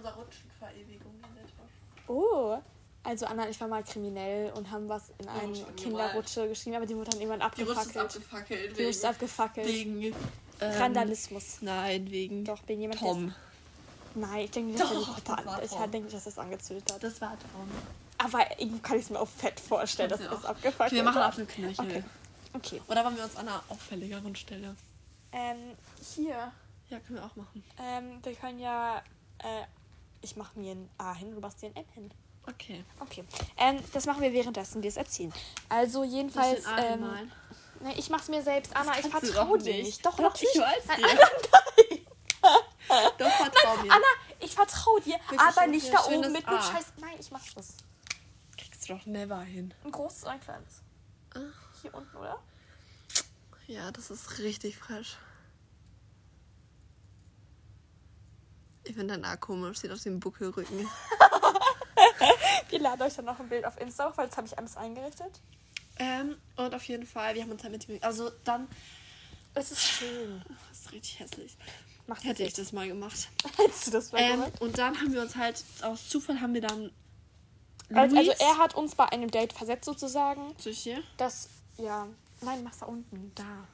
Oh. 2.07 2.57
Also 3.03 3.25
Anna 3.25 3.43
und 3.43 3.49
ich 3.51 3.61
waren 3.61 3.69
mal 3.69 3.83
kriminell 3.83 4.51
und 4.53 4.69
haben 4.71 4.89
was 4.89 5.11
in 5.19 5.27
eine 5.29 5.55
schon 5.55 5.75
Kinderrutsche 5.75 6.47
geschrieben, 6.49 6.75
aber 6.77 6.85
die 6.85 6.95
wurde 6.95 7.11
dann 7.11 7.21
irgendwann 7.21 7.51
Die 7.55 7.61
Rutsche 7.61 7.81
ist 7.81 7.97
abgefackelt. 7.97 8.15
abgefackelt. 8.23 8.77
Die 8.77 8.83
Rutsche 8.83 8.89
ist 8.97 9.05
abgefackelt. 9.05 9.67
wegen 9.67 10.01
ähm, 10.03 10.13
Randalismus. 10.59 11.57
Nein, 11.61 12.09
wegen 12.11 12.43
Doch, 12.43 12.59
wegen 12.67 12.81
jemand 12.81 12.99
Tom. 12.99 13.33
Nein, 14.19 14.39
ich 14.45 14.51
denke 14.51 14.71
nicht, 14.71 14.81
dass 14.83 14.89
Doch, 14.89 15.19
das 15.19 15.45
war. 15.45 15.61
Ich 15.63 15.71
denke 15.71 15.99
nicht, 16.01 16.13
dass 16.15 16.25
es 16.25 16.37
angezündet 16.39 16.91
hat. 16.91 17.03
Das 17.03 17.21
war 17.21 17.37
Tom. 17.39 17.69
Aber 18.17 18.39
irgendwie 18.59 18.79
kann 18.79 18.97
ich 18.97 19.03
es 19.03 19.09
mir 19.11 19.19
auch 19.19 19.27
fett 19.27 19.59
vorstellen, 19.59 20.09
dass 20.09 20.21
Ja. 20.21 20.33
es 20.33 20.43
abgefackelt 20.45 20.87
Okay, 20.91 20.95
wir 20.95 21.03
machen 21.03 21.21
hat. 21.21 21.29
auf 21.29 21.35
den 21.35 21.47
Knöchel. 21.47 21.85
Okay. 21.85 22.03
Okay. 22.53 22.81
Oder 22.87 23.05
wollen 23.05 23.15
wir 23.15 23.23
uns 23.23 23.35
an 23.35 23.47
einer 23.47 23.61
auffälligeren 23.69 24.35
Stelle? 24.35 24.75
Ähm, 25.31 25.75
hier. 26.15 26.51
Ja, 26.89 26.99
können 26.99 27.19
wir 27.19 27.25
auch 27.25 27.35
machen. 27.35 27.63
Ähm, 27.79 28.19
wir 28.23 28.33
können 28.33 28.59
ja. 28.59 28.97
Äh, 29.39 29.63
ich 30.21 30.35
mache 30.35 30.57
mir 30.57 30.71
ein 30.73 30.89
A 30.97 31.13
hin, 31.13 31.35
du 31.35 31.39
machst 31.39 31.61
dir 31.61 31.67
ein 31.67 31.75
N 31.75 31.85
hin. 31.93 32.11
Okay. 32.49 32.83
Okay. 32.99 33.23
Ähm, 33.57 33.79
das 33.93 34.05
machen 34.07 34.21
wir 34.21 34.33
währenddessen 34.33 34.81
wir 34.81 34.89
es 34.89 34.97
erzählen. 34.97 35.31
Also 35.69 36.03
jedenfalls. 36.03 36.61
Ich 36.61 36.83
Ähm, 36.83 37.01
ne, 37.81 37.93
ich 37.97 38.09
mach's 38.09 38.29
mir 38.29 38.41
selbst. 38.41 38.75
Anna, 38.75 38.97
ich 38.97 39.05
vertraue 39.05 39.57
doch 39.59 39.63
dir 39.63 39.73
nicht. 39.75 39.85
nicht. 39.85 40.05
Doch, 40.05 40.15
Doch, 40.15 40.23
natürlich. 40.23 40.55
ich 40.55 40.61
weiß 40.61 40.87
Nein, 40.87 41.99
Doch, 43.17 43.29
vertrau 43.29 43.75
mir. 43.83 43.91
Anna, 43.91 44.05
ich 44.39 44.53
vertraue 44.55 45.01
dir, 45.01 45.15
Wirklich, 45.15 45.39
aber 45.39 45.61
okay, 45.61 45.69
nicht 45.69 45.93
da 45.93 46.03
schönes 46.03 46.19
oben 46.19 46.31
mit 46.31 46.47
einem 46.47 46.57
A. 46.57 46.61
Scheiß. 46.61 46.85
Nein, 46.97 47.15
ich 47.19 47.31
mach's 47.31 47.53
das. 47.55 47.73
Kriegst 48.57 48.87
du 48.87 48.93
doch 48.95 49.05
never 49.05 49.41
hin. 49.41 49.73
Ein 49.83 49.91
großes 49.91 50.23
oder 50.23 50.31
ein 50.31 50.39
kleines? 50.39 50.81
Ah. 51.35 51.39
Hier 51.81 51.93
unten, 51.93 52.15
oder? 52.17 52.39
Ja, 53.67 53.91
das 53.91 54.09
ist 54.11 54.39
richtig 54.39 54.77
frisch. 54.77 55.17
Ich 58.85 58.95
finde 58.95 59.15
dein 59.15 59.25
A 59.25 59.35
komisch. 59.35 59.79
Sieht 59.79 59.91
aus 59.91 60.05
wie 60.05 60.09
ein 60.09 60.19
Buckelrücken. 60.19 60.87
Wir 62.69 62.79
laden 62.79 63.01
euch 63.01 63.15
dann 63.15 63.25
noch 63.25 63.39
ein 63.39 63.49
Bild 63.49 63.65
auf 63.65 63.79
Insta 63.79 64.09
hoch, 64.09 64.17
weil 64.17 64.27
das 64.27 64.37
habe 64.37 64.47
ich 64.47 64.57
alles 64.57 64.77
eingerichtet. 64.77 65.41
ähm, 65.99 66.37
und 66.55 66.73
auf 66.73 66.83
jeden 66.83 67.05
Fall, 67.05 67.33
wir 67.35 67.41
haben 67.41 67.51
uns 67.51 67.63
halt 67.63 67.71
mit 67.71 67.87
ihm... 67.89 67.99
Also 68.01 68.29
dann... 68.43 68.67
Es 69.53 69.71
ist 69.71 69.81
schön. 69.81 70.43
Das 70.69 70.79
ist 70.81 70.91
richtig 70.91 71.19
hässlich. 71.19 71.57
Machst 72.07 72.23
Hätte 72.23 72.43
ich 72.43 72.53
das 72.53 72.71
mal 72.71 72.87
gemacht. 72.87 73.27
Hättest 73.57 73.87
du 73.87 73.91
das 73.91 74.11
mal 74.11 74.21
Ähm, 74.21 74.31
gemacht? 74.31 74.61
und 74.61 74.77
dann 74.77 74.97
haben 74.99 75.13
wir 75.13 75.21
uns 75.21 75.35
halt... 75.35 75.63
Aus 75.81 76.07
Zufall 76.09 76.39
haben 76.41 76.53
wir 76.53 76.61
dann... 76.61 76.91
Also, 77.93 78.15
also 78.17 78.31
Luis- 78.31 78.39
er 78.39 78.57
hat 78.57 78.75
uns 78.75 78.95
bei 78.95 79.05
einem 79.05 79.29
Date 79.31 79.53
versetzt 79.53 79.85
sozusagen. 79.85 80.55
Ich 80.65 80.79
hier? 80.79 81.01
Das, 81.17 81.49
ja. 81.77 82.07
Nein, 82.41 82.63
mach's 82.63 82.79
da 82.79 82.85
unten. 82.85 83.31
Da. 83.35 83.67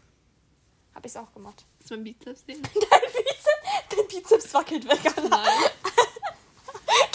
Hab 0.95 1.05
ich's 1.05 1.15
auch 1.15 1.31
gemacht. 1.33 1.63
Ist 1.79 1.89
mein 1.91 2.03
Bizeps 2.03 2.43
sehen? 2.45 2.61
Dein 2.63 3.01
Bizeps, 3.11 3.89
dein 3.89 4.07
Bizeps 4.07 4.53
wackelt 4.53 4.87
weg. 4.87 4.99
Nein. 5.29 5.49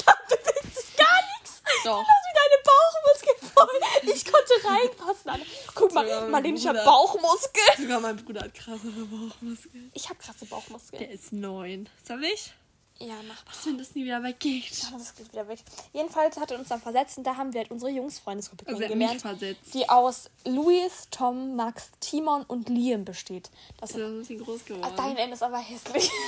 Da 0.04 0.12
bewegt 0.28 0.74
sich 0.74 0.96
gar 0.96 1.20
nichts. 1.38 1.62
Doch. 1.84 2.04
Das 2.04 2.08
ist 2.08 2.26
wie 2.26 2.36
deine 2.38 2.62
Bauchmuskeln 2.64 3.52
voll. 3.54 4.14
Ich 4.14 4.24
konnte 4.24 4.47
reinpassen, 4.64 5.30
Anna. 5.30 5.44
Guck 5.74 5.90
Sogar 5.90 6.04
mal, 6.04 6.20
mein 6.22 6.30
Marlene, 6.30 6.58
ich 6.58 6.66
hab 6.66 6.74
Bruder. 6.74 6.84
Bauchmuskeln. 6.84 7.66
Sogar 7.78 8.00
mein 8.00 8.16
Bruder 8.16 8.40
hat 8.42 8.54
krassere 8.54 8.90
Bauchmuskeln. 8.90 9.90
Ich 9.94 10.08
hab 10.08 10.18
krasse 10.18 10.44
Bauchmuskeln. 10.46 11.00
Der 11.02 11.10
ist 11.10 11.32
neun. 11.32 11.88
Soll 12.06 12.24
ich? 12.24 12.52
Ja, 13.00 13.14
mach 13.28 13.36
mal. 13.44 13.52
Wenn 13.64 13.78
das 13.78 13.94
nie 13.94 14.04
wieder 14.04 14.20
weggeht. 14.24 14.72
Das 14.92 15.14
geht 15.14 15.30
wieder 15.32 15.46
weg. 15.46 15.60
Jedenfalls 15.92 16.36
hat 16.36 16.50
er 16.50 16.58
uns 16.58 16.66
dann 16.68 16.80
versetzt 16.82 17.16
und 17.16 17.22
da 17.24 17.36
haben 17.36 17.52
wir 17.52 17.60
halt 17.60 17.70
unsere 17.70 17.92
Jungsfreundesgruppe 17.92 18.66
Also 18.66 18.80
er 18.82 18.88
hat 18.88 18.96
mich 18.96 19.06
kennengelernt, 19.08 19.38
versetzt. 19.38 19.72
die 19.74 19.88
aus 19.88 20.28
Luis, 20.44 21.06
Tom, 21.12 21.54
Max, 21.54 21.90
Timon 22.00 22.42
und 22.42 22.68
Liam 22.68 23.04
besteht. 23.04 23.50
Das 23.80 23.90
Das 23.92 23.98
ist 24.00 24.04
ein 24.04 24.18
bisschen 24.18 24.38
groß 24.44 24.60
Ah, 24.62 24.68
geworden. 24.68 24.94
Dein 24.96 25.16
Ende 25.16 25.34
ist 25.34 25.42
aber 25.44 25.58
hässlich. 25.58 26.10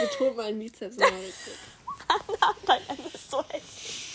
Betont 0.00 0.36
meinen 0.36 0.58
Bizeps 0.58 0.96
immer 0.96 1.06
richtig. 1.06 1.54
Dein 2.66 2.80
Ende 2.88 3.08
ist 3.14 3.30
so 3.30 3.42
hässlich. 3.44 4.07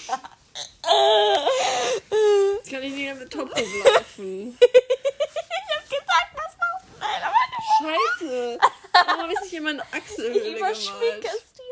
Jetzt 2.57 2.71
kann 2.71 2.83
ich 2.83 2.93
nicht 2.93 3.03
mehr 3.03 3.15
mit 3.15 3.31
Top 3.31 3.49
laufen. 3.49 4.57
ich 4.61 4.69
hab 5.75 5.89
gesagt, 5.89 6.31
was 6.35 6.53
noch? 6.57 6.99
Nein, 6.99 7.21
aber 7.23 7.43
Scheiße. 7.79 8.59
Warum 8.93 9.21
habe 9.21 9.33
ich 9.33 9.41
nicht 9.41 9.53
in 9.53 9.63
meine 9.63 9.83
ich 9.91 9.97
Achselhöhle 9.97 10.57
überschminke 10.57 11.19
gemalt? 11.19 11.25
es 11.25 11.53
dir. 11.53 11.63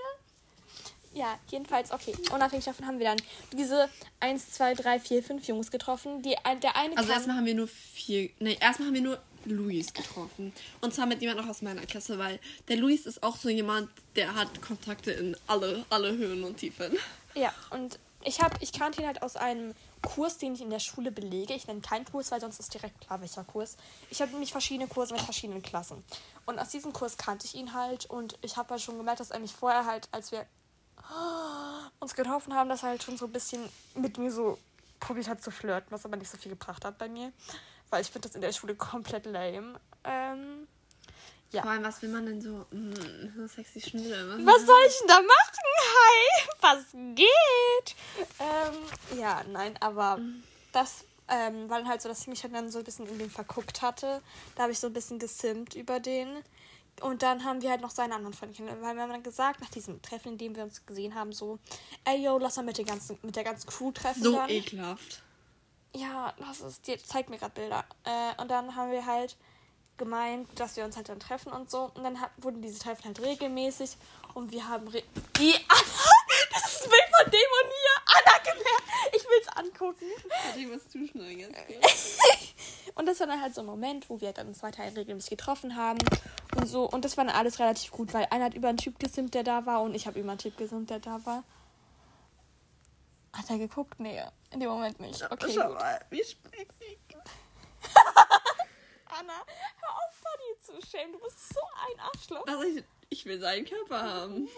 Ja, 1.14 1.38
jedenfalls, 1.50 1.92
okay. 1.92 2.16
Unabhängig 2.34 2.66
davon 2.66 2.86
haben 2.88 3.00
wir 3.00 3.08
dann 3.08 3.22
diese 3.52 3.90
1, 4.22 4.52
2, 4.54 4.76
3, 4.76 5.00
4, 5.00 5.24
5 5.24 5.48
Jungs 5.48 5.72
getroffen. 5.72 6.22
Die, 6.22 6.36
der 6.64 6.76
eine 6.76 6.98
Also 6.98 7.12
erstmal 7.12 7.38
haben 7.38 7.46
wir 7.46 7.56
nur 7.56 7.68
vier... 7.68 8.30
Nee, 8.40 8.58
erstmal 8.60 8.88
haben 8.88 8.96
wir 8.96 9.02
nur 9.02 9.20
Luis 9.46 9.94
getroffen. 9.94 10.54
Und 10.80 10.94
zwar 10.94 11.08
mit 11.08 11.22
jemand 11.22 11.42
noch 11.42 11.48
aus 11.50 11.62
meiner 11.62 11.86
Klasse, 11.86 12.18
weil 12.18 12.40
der 12.70 12.78
Luis 12.78 13.06
ist 13.06 13.24
auch 13.24 13.36
so 13.36 13.50
jemand, 13.50 13.90
der 14.16 14.36
hat 14.36 14.62
Kontakte 14.62 15.12
in 15.12 15.36
alle, 15.48 15.86
alle 15.90 16.16
Höhen 16.16 16.44
und 16.44 16.58
Tiefen. 16.58 16.98
Ja, 17.36 17.54
und 17.72 18.00
ich, 18.24 18.42
hab, 18.42 18.62
ich 18.62 18.74
kannte 18.74 19.02
ihn 19.02 19.08
halt 19.08 19.22
aus 19.24 19.36
einem 19.36 19.74
Kurs, 20.02 20.38
den 20.38 20.54
ich 20.54 20.62
in 20.62 20.70
der 20.70 20.80
Schule 20.80 21.12
belege. 21.12 21.54
Ich 21.54 21.68
nenne 21.68 21.82
keinen 21.82 22.06
Kurs, 22.06 22.32
weil 22.32 22.42
sonst 22.42 22.60
ist 22.60 22.74
direkt 22.74 23.02
klar, 23.02 23.22
welcher 23.22 23.44
Kurs. 23.44 23.78
Ich 24.10 24.22
habe 24.22 24.32
nämlich 24.32 24.52
verschiedene 24.52 24.88
Kurse 24.88 25.14
mit 25.14 25.24
verschiedenen 25.24 25.62
Klassen. 25.62 26.04
Und 26.46 26.60
aus 26.60 26.70
diesem 26.70 26.94
Kurs 26.94 27.18
kannte 27.18 27.46
ich 27.46 27.56
ihn 27.56 27.74
halt. 27.74 28.06
Und 28.06 28.38
ich 28.42 28.58
habe 28.58 28.70
halt 28.70 28.82
schon 28.82 28.98
gemerkt, 28.98 29.20
dass 29.20 29.32
eigentlich 29.32 29.54
vorher 29.54 29.86
halt, 29.86 30.08
als 30.12 30.32
wir 30.32 30.46
uns 32.00 32.16
getroffen 32.16 32.54
haben, 32.54 32.70
dass 32.70 32.84
er 32.84 32.90
halt 32.90 33.04
schon 33.04 33.18
so 33.18 33.26
ein 33.26 33.32
bisschen 33.32 33.62
mit 33.96 34.18
mir 34.18 34.32
so 34.32 34.58
probiert 35.00 35.28
hat 35.28 35.42
zu 35.42 35.52
flirten, 35.52 35.92
was 35.92 36.06
aber 36.06 36.16
nicht 36.16 36.30
so 36.30 36.38
viel 36.38 36.52
gebracht 36.52 36.86
hat 36.86 36.98
bei 36.98 37.10
mir. 37.10 37.32
Weil 37.90 38.02
ich 38.02 38.12
finde 38.12 38.28
das 38.28 38.36
in 38.36 38.42
der 38.42 38.54
Schule 38.54 38.76
komplett 38.76 39.26
lame. 39.26 39.80
Ähm, 40.04 40.68
Ja. 41.52 41.64
Vor 41.64 41.72
allem, 41.72 41.84
was 41.84 42.02
will 42.02 42.10
man 42.10 42.26
denn 42.26 42.42
so, 42.42 42.66
mm, 42.72 43.34
so 43.36 43.48
sexy 43.48 43.82
Schnüre? 43.82 44.40
Was 44.46 44.66
soll 44.66 44.80
ich 44.88 44.98
denn 45.00 45.08
da 45.08 45.22
machen? 45.22 45.66
Hi, 45.94 46.48
was 46.62 46.86
geht? 47.16 47.96
Ähm, 48.40 49.20
ja, 49.20 49.44
nein, 49.52 49.76
aber 49.82 50.18
mhm. 50.18 50.44
das 50.72 51.04
ähm, 51.28 51.70
war 51.70 51.80
dann 51.80 51.90
halt 51.90 52.02
so, 52.02 52.08
dass 52.08 52.22
ich 52.22 52.28
mich 52.28 52.42
dann 52.42 52.72
so 52.72 52.80
ein 52.80 52.86
bisschen 52.86 53.06
in 53.08 53.20
den 53.20 53.30
verguckt 53.30 53.82
hatte. 53.82 54.22
Da 54.56 54.64
habe 54.64 54.72
ich 54.72 54.80
so 54.80 54.88
ein 54.88 54.94
bisschen 54.94 55.20
gesimmt 55.20 55.76
über 55.76 56.00
den. 56.00 56.30
Und 57.02 57.24
dann 57.24 57.44
haben 57.44 57.62
wir 57.62 57.70
halt 57.70 57.82
noch 57.82 57.90
seine 57.90 58.16
anderen 58.16 58.34
Freunde 58.34 58.56
kennengelernt. 58.56 58.86
Weil 58.86 58.96
wir 58.96 59.04
haben 59.04 59.12
dann 59.12 59.24
gesagt, 59.24 59.60
nach 59.60 59.70
diesem 59.70 60.02
Treffen, 60.02 60.34
in 60.34 60.38
dem 60.38 60.56
wir 60.56 60.64
uns 60.64 60.86
gesehen 60.86 61.16
haben, 61.16 61.34
so, 61.34 61.60
ey 62.06 62.24
yo, 62.24 62.38
lass 62.38 62.58
mal 62.58 62.64
mit 62.64 62.78
der 62.78 62.86
ganzen, 62.86 63.18
mit 63.24 63.36
der 63.36 63.44
ganzen 63.44 63.68
Crew 63.68 63.92
treffen. 63.92 64.24
So 64.24 64.34
dann. 64.34 64.50
ekelhaft. 64.50 65.22
Ja, 65.94 66.34
lass 66.38 66.62
es, 66.62 66.82
die 66.82 66.98
zeigt 66.98 67.30
mir 67.30 67.38
gerade 67.38 67.54
Bilder. 67.54 67.84
Äh, 68.06 68.42
und 68.42 68.50
dann 68.50 68.76
haben 68.76 68.92
wir 68.92 69.06
halt 69.06 69.36
gemeint, 70.02 70.48
dass 70.56 70.76
wir 70.78 70.84
uns 70.84 70.98
halt 70.98 71.10
dann 71.10 71.20
treffen 71.20 71.54
und 71.54 71.70
so. 71.70 71.92
Und 71.94 72.04
dann 72.04 72.20
hat, 72.20 72.32
wurden 72.38 72.62
diese 72.62 72.80
Treffen 72.80 73.06
halt 73.06 73.22
regelmäßig. 73.22 73.96
Und 74.34 74.52
wir 74.52 74.68
haben 74.68 74.90
die 74.90 75.54
Anna, 75.68 76.12
das 76.54 76.66
ist 76.66 76.82
das 76.82 76.90
Bild 76.90 77.04
von 77.18 77.32
dem 77.32 77.50
und 77.62 77.70
hier. 77.70 77.96
Anna 78.18 78.38
gemerkt. 78.44 78.84
Ich 79.14 79.24
will 79.24 79.42
es 79.42 79.48
angucken. 79.56 80.06
Ich 80.58 80.68
muss 80.68 80.90
zuschneiden 80.90 81.56
jetzt. 81.68 82.20
und 82.96 83.06
das 83.06 83.20
war 83.20 83.28
dann 83.28 83.42
halt 83.42 83.54
so 83.54 83.62
ein 83.62 83.68
Moment, 83.68 84.10
wo 84.10 84.20
wir 84.20 84.34
dann 84.34 84.48
uns 84.48 84.64
weiter 84.64 84.84
regelmäßig 84.84 85.30
getroffen 85.30 85.76
haben. 85.76 86.00
Und 86.56 86.68
so. 86.68 86.90
Und 86.90 87.06
das 87.06 87.16
war 87.18 87.26
dann 87.26 87.36
alles 87.36 87.60
relativ 87.60 87.92
gut, 87.92 88.12
weil 88.14 88.26
einer 88.32 88.46
hat 88.46 88.56
über 88.56 88.70
einen 88.70 88.80
Typ 88.80 88.98
gesimmt, 89.00 89.36
der 89.36 89.44
da 89.44 89.68
war. 89.68 89.82
Und 89.82 89.94
ich 89.94 90.08
habe 90.08 90.20
über 90.20 90.32
einen 90.32 90.40
Typ 90.40 90.58
gesimmt, 90.58 90.90
der 90.90 91.00
da 91.00 91.24
war. 91.26 91.44
Hat 93.34 93.50
er 93.50 93.60
geguckt? 93.60 94.00
Nee, 94.00 94.22
in 94.50 94.60
dem 94.60 94.70
Moment 94.70 95.00
nicht. 95.00 95.24
Okay. 95.32 95.52
Schau 95.54 95.70
mal, 95.70 96.00
wie 96.10 96.22
Anna, 99.22 99.34
hör 99.82 99.90
auf, 99.90 100.16
Funny 100.16 100.82
zu 100.82 100.88
schämen. 100.88 101.14
Du 101.14 101.20
bist 101.20 101.54
so 101.54 101.60
ein 101.76 102.00
Arschloch. 102.00 102.48
Also 102.48 102.64
ich, 102.64 102.84
ich 103.10 103.26
will 103.26 103.40
seinen 103.40 103.66
Körper 103.66 104.02
haben. 104.02 104.50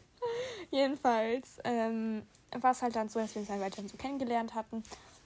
Jedenfalls 0.70 1.58
ähm, 1.64 2.26
war 2.52 2.72
es 2.72 2.82
halt 2.82 2.96
dann 2.96 3.08
so, 3.08 3.18
dass 3.18 3.34
wir 3.34 3.40
uns 3.40 3.50
halt 3.50 3.62
weiterhin 3.62 3.88
so 3.88 3.96
kennengelernt 3.96 4.54
hatten. 4.54 4.82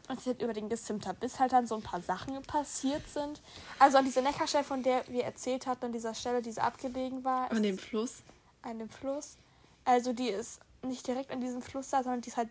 Und 0.08 0.20
sie 0.20 0.30
halt 0.30 0.42
über 0.42 0.54
den 0.54 0.68
gesimmt 0.68 1.06
hat, 1.06 1.20
bis 1.20 1.38
halt 1.38 1.52
dann 1.52 1.66
so 1.66 1.75
ein 1.75 1.82
paar 1.82 2.00
Sachen 2.00 2.40
passiert 2.42 3.06
sind. 3.08 3.42
Also 3.78 3.99
an 3.99 4.06
dieser 4.06 4.23
Neckarstelle, 4.23 4.64
von 4.64 4.82
der 4.82 5.06
wir 5.08 5.25
erzählt 5.25 5.66
hatten, 5.66 5.87
an 5.87 5.92
dieser 5.92 6.14
Stelle, 6.14 6.40
die 6.40 6.52
so 6.52 6.62
abgelegen 6.62 7.25
war. 7.25 7.50
An 7.50 7.62
dem 7.62 7.76
Fluss? 7.76 8.23
An 8.62 8.78
dem 8.78 8.88
Fluss. 8.88 9.37
Also 9.85 10.14
die 10.14 10.28
ist 10.28 10.61
nicht 10.82 11.06
direkt 11.06 11.30
an 11.30 11.40
diesem 11.40 11.61
Fluss 11.61 11.90
da, 11.90 12.02
sondern 12.02 12.23
die 12.23 12.30
ist 12.30 12.38
halt 12.38 12.49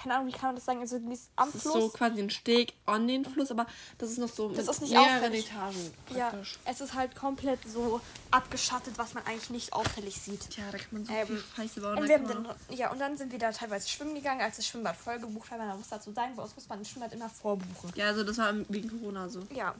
keine 0.00 0.14
Ahnung, 0.14 0.28
wie 0.28 0.32
kann 0.32 0.48
man 0.48 0.56
das 0.56 0.64
sagen? 0.64 0.80
Also 0.80 0.98
die 0.98 1.12
ist 1.12 1.30
am 1.36 1.50
das 1.50 1.62
Fluss. 1.62 1.74
Ist 1.74 1.82
so 1.82 1.88
quasi 1.90 2.20
ein 2.20 2.30
Steg 2.30 2.74
an 2.84 3.08
den 3.08 3.24
Fluss, 3.24 3.50
aber 3.50 3.66
das 3.98 4.10
ist 4.10 4.18
noch 4.18 4.28
so 4.28 4.50
das 4.50 4.68
ist 4.68 4.82
nicht 4.82 4.92
mehreren 4.92 5.16
auffällig. 5.16 5.46
Etagen 5.46 5.92
praktisch. 6.06 6.58
Ja, 6.64 6.70
es 6.70 6.80
ist 6.80 6.94
halt 6.94 7.16
komplett 7.16 7.60
so 7.66 8.00
abgeschattet, 8.30 8.98
was 8.98 9.14
man 9.14 9.24
eigentlich 9.26 9.50
nicht 9.50 9.72
auffällig 9.72 10.20
sieht. 10.20 10.56
Ja, 10.56 10.64
da 10.70 10.78
kann 10.78 10.88
man 10.90 11.04
so 11.06 11.12
ähm, 11.12 11.26
viel 11.26 11.44
Scheiße 11.56 11.80
bauen. 11.80 11.98
Und 11.98 12.08
wir 12.08 12.14
haben 12.14 12.28
dann, 12.28 12.48
ja, 12.68 12.90
und 12.90 12.98
dann 12.98 13.16
sind 13.16 13.32
wir 13.32 13.38
da 13.38 13.50
teilweise 13.50 13.88
schwimmen 13.88 14.14
gegangen, 14.14 14.42
als 14.42 14.56
das 14.56 14.66
Schwimmbad 14.66 14.96
voll 14.96 15.18
gebucht 15.18 15.50
war. 15.50 15.58
Man 15.58 15.78
muss 15.78 15.88
dazu 15.88 16.12
sagen, 16.12 16.36
bei 16.36 16.42
uns 16.42 16.54
muss 16.54 16.68
man 16.68 16.78
das 16.78 16.90
Schwimmbad 16.90 17.12
immer 17.12 17.28
vorbuchen. 17.28 17.92
Ja, 17.94 18.06
also 18.06 18.22
das 18.22 18.38
war 18.38 18.52
wegen 18.68 18.88
Corona 18.88 19.28
so. 19.28 19.42
Ja. 19.54 19.74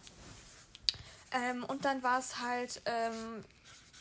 Ähm, 1.32 1.64
und 1.64 1.84
dann 1.84 2.02
war 2.02 2.18
es 2.18 2.40
halt 2.40 2.80
ähm, 2.86 3.44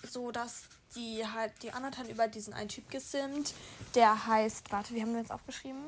so, 0.04 0.32
dass 0.32 0.64
die 0.96 1.26
halt, 1.28 1.52
die 1.62 1.72
hat 1.72 2.10
über 2.10 2.28
diesen 2.28 2.54
einen 2.54 2.70
Typ 2.70 2.90
gesimmt, 2.90 3.54
der 3.96 4.28
heißt, 4.28 4.72
warte, 4.72 4.94
wie 4.94 5.02
haben 5.02 5.12
wir 5.12 5.20
jetzt 5.20 5.32
aufgeschrieben? 5.32 5.84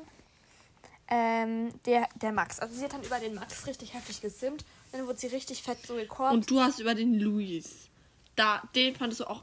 Ähm, 1.10 1.72
der, 1.86 2.08
der 2.20 2.32
Max. 2.32 2.60
Also 2.60 2.74
sie 2.74 2.84
hat 2.84 2.92
dann 2.92 3.02
über 3.02 3.18
den 3.18 3.34
Max 3.34 3.66
richtig 3.66 3.94
heftig 3.94 4.20
gesimmt. 4.20 4.64
Dann 4.92 5.06
wurde 5.06 5.18
sie 5.18 5.28
richtig 5.28 5.62
fett 5.62 5.78
so 5.86 5.94
gekorbt. 5.94 6.34
Und 6.34 6.50
du 6.50 6.60
hast 6.60 6.80
über 6.80 6.94
den 6.94 7.18
Luis. 7.18 7.88
Da, 8.36 8.62
den 8.74 8.94
fandest 8.94 9.20
du 9.20 9.24
auch. 9.24 9.42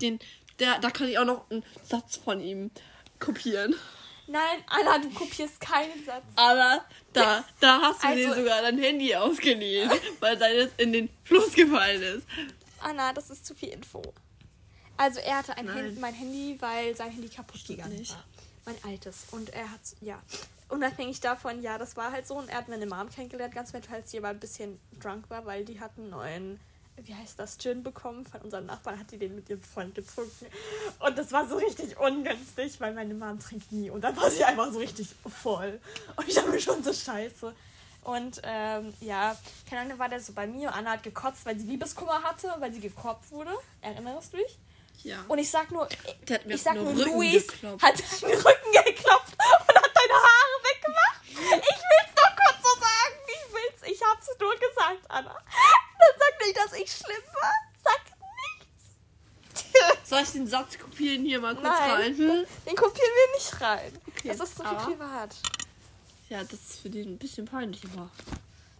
Den, 0.00 0.18
der, 0.58 0.78
da 0.78 0.90
kann 0.90 1.08
ich 1.08 1.18
auch 1.18 1.24
noch 1.24 1.50
einen 1.50 1.64
Satz 1.84 2.16
von 2.16 2.40
ihm 2.40 2.70
kopieren. 3.18 3.74
Nein, 4.26 4.64
Anna, 4.66 4.98
du 4.98 5.10
kopierst 5.10 5.60
keinen 5.60 6.04
Satz. 6.04 6.24
Aber 6.36 6.84
da, 7.12 7.44
da 7.60 7.80
hast 7.82 8.02
du 8.02 8.08
also, 8.08 8.18
dir 8.18 8.34
sogar 8.34 8.62
dein 8.62 8.78
Handy 8.78 9.14
ausgeliehen, 9.14 9.90
weil 10.20 10.38
seines 10.38 10.70
in 10.78 10.92
den 10.92 11.10
Fluss 11.24 11.52
gefallen 11.52 12.02
ist. 12.02 12.26
Anna, 12.80 13.12
das 13.12 13.30
ist 13.30 13.44
zu 13.44 13.54
viel 13.54 13.68
Info. 13.68 14.02
Also 14.96 15.20
er 15.20 15.38
hatte 15.38 15.56
ein 15.56 15.72
Hand, 15.72 16.00
mein 16.00 16.14
Handy, 16.14 16.56
weil 16.60 16.96
sein 16.96 17.10
Handy 17.10 17.28
kaputt 17.28 17.66
gegangen 17.66 18.08
war. 18.08 18.24
Mein 18.64 18.76
altes. 18.84 19.26
Und 19.32 19.50
er 19.50 19.70
hat, 19.70 19.80
ja 20.00 20.22
unabhängig 20.72 21.20
davon, 21.20 21.62
ja, 21.62 21.78
das 21.78 21.96
war 21.96 22.12
halt 22.12 22.26
so. 22.26 22.34
Und 22.34 22.48
er 22.48 22.56
hat 22.56 22.68
meine 22.68 22.86
Mom 22.86 23.08
kennengelernt, 23.10 23.54
ganz 23.54 23.72
nett, 23.72 23.90
als 23.90 24.10
sie 24.10 24.18
aber 24.18 24.28
ein 24.28 24.40
bisschen 24.40 24.80
drunk 25.00 25.28
war, 25.28 25.44
weil 25.44 25.64
die 25.64 25.80
hatten 25.80 26.02
einen 26.02 26.10
neuen, 26.10 26.60
wie 26.96 27.14
heißt 27.14 27.38
das, 27.38 27.58
Gin 27.58 27.82
bekommen 27.82 28.24
von 28.24 28.40
unserem 28.40 28.66
Nachbarn, 28.66 28.98
hat 28.98 29.10
die 29.10 29.18
den 29.18 29.34
mit 29.34 29.48
ihrem 29.48 29.62
Freund 29.62 29.94
getrunken. 29.94 30.46
Und 30.98 31.18
das 31.18 31.30
war 31.32 31.46
so 31.48 31.56
richtig 31.56 31.98
ungünstig, 31.98 32.80
weil 32.80 32.94
meine 32.94 33.14
Mom 33.14 33.38
trinkt 33.38 33.70
nie. 33.70 33.90
Und 33.90 34.02
dann 34.02 34.16
war 34.16 34.30
sie 34.30 34.44
einfach 34.44 34.72
so 34.72 34.78
richtig 34.78 35.08
voll. 35.42 35.80
Und 36.16 36.28
ich 36.28 36.38
habe 36.38 36.50
mir 36.50 36.60
schon 36.60 36.82
so 36.82 36.92
scheiße. 36.92 37.54
Und 38.04 38.40
ähm, 38.42 38.92
ja, 39.00 39.36
keine 39.68 39.82
Ahnung, 39.82 39.98
war 39.98 40.08
der 40.08 40.20
so 40.20 40.32
bei 40.32 40.46
mir. 40.46 40.74
Anna 40.74 40.92
hat 40.92 41.04
gekotzt, 41.04 41.46
weil 41.46 41.58
sie 41.58 41.66
Liebeskummer 41.66 42.22
hatte, 42.22 42.52
weil 42.58 42.72
sie 42.72 42.80
gekorbt 42.80 43.30
wurde. 43.30 43.52
Erinnerst 43.80 44.32
du 44.32 44.38
dich? 44.38 44.58
Ja. 45.04 45.24
Und 45.28 45.38
ich 45.38 45.50
sag 45.50 45.70
nur, 45.70 45.88
ich 46.46 46.62
sag 46.62 46.76
nur, 46.76 46.92
Luis 46.92 47.46
hat 47.80 47.98
den 48.22 48.30
Rücken 48.30 48.72
geklopft 48.72 49.34
und 49.34 49.76
hat 49.76 49.92
deine 49.94 50.14
Haare 50.14 50.56
weggemacht. 50.62 51.20
Ich 51.26 51.36
will's 51.38 52.14
doch 52.14 52.36
kurz 52.36 52.58
so 52.62 52.80
sagen. 52.80 53.16
Ich 53.26 53.54
will's, 53.54 53.92
ich 53.92 54.02
hab's 54.02 54.28
nur 54.38 54.54
gesagt, 54.82 55.10
Anna. 55.10 55.34
Dann 55.34 56.18
sag 56.18 56.46
nicht, 56.46 56.56
dass 56.56 56.72
ich 56.72 56.90
schlimm 56.90 57.22
war. 57.40 57.52
Sag 57.84 58.00
nichts. 59.52 59.98
Soll 60.08 60.22
ich 60.22 60.30
den 60.30 60.46
Satz 60.46 60.78
kopieren 60.78 61.24
hier 61.24 61.40
mal 61.40 61.54
kurz 61.54 61.66
Nein, 61.66 61.90
rein? 61.90 62.16
Hm? 62.16 62.46
Den 62.66 62.76
kopieren 62.76 63.10
wir 63.14 63.34
nicht 63.36 63.60
rein. 63.60 63.92
Okay. 64.08 64.28
Das 64.28 64.40
ist 64.40 64.56
zu 64.56 64.64
viel 64.64 64.78
privat. 64.78 65.36
Ja, 66.28 66.42
das 66.42 66.54
ist 66.54 66.80
für 66.80 66.90
den 66.90 67.14
ein 67.14 67.18
bisschen 67.18 67.46
peinlich, 67.46 67.82
aber. 67.92 68.08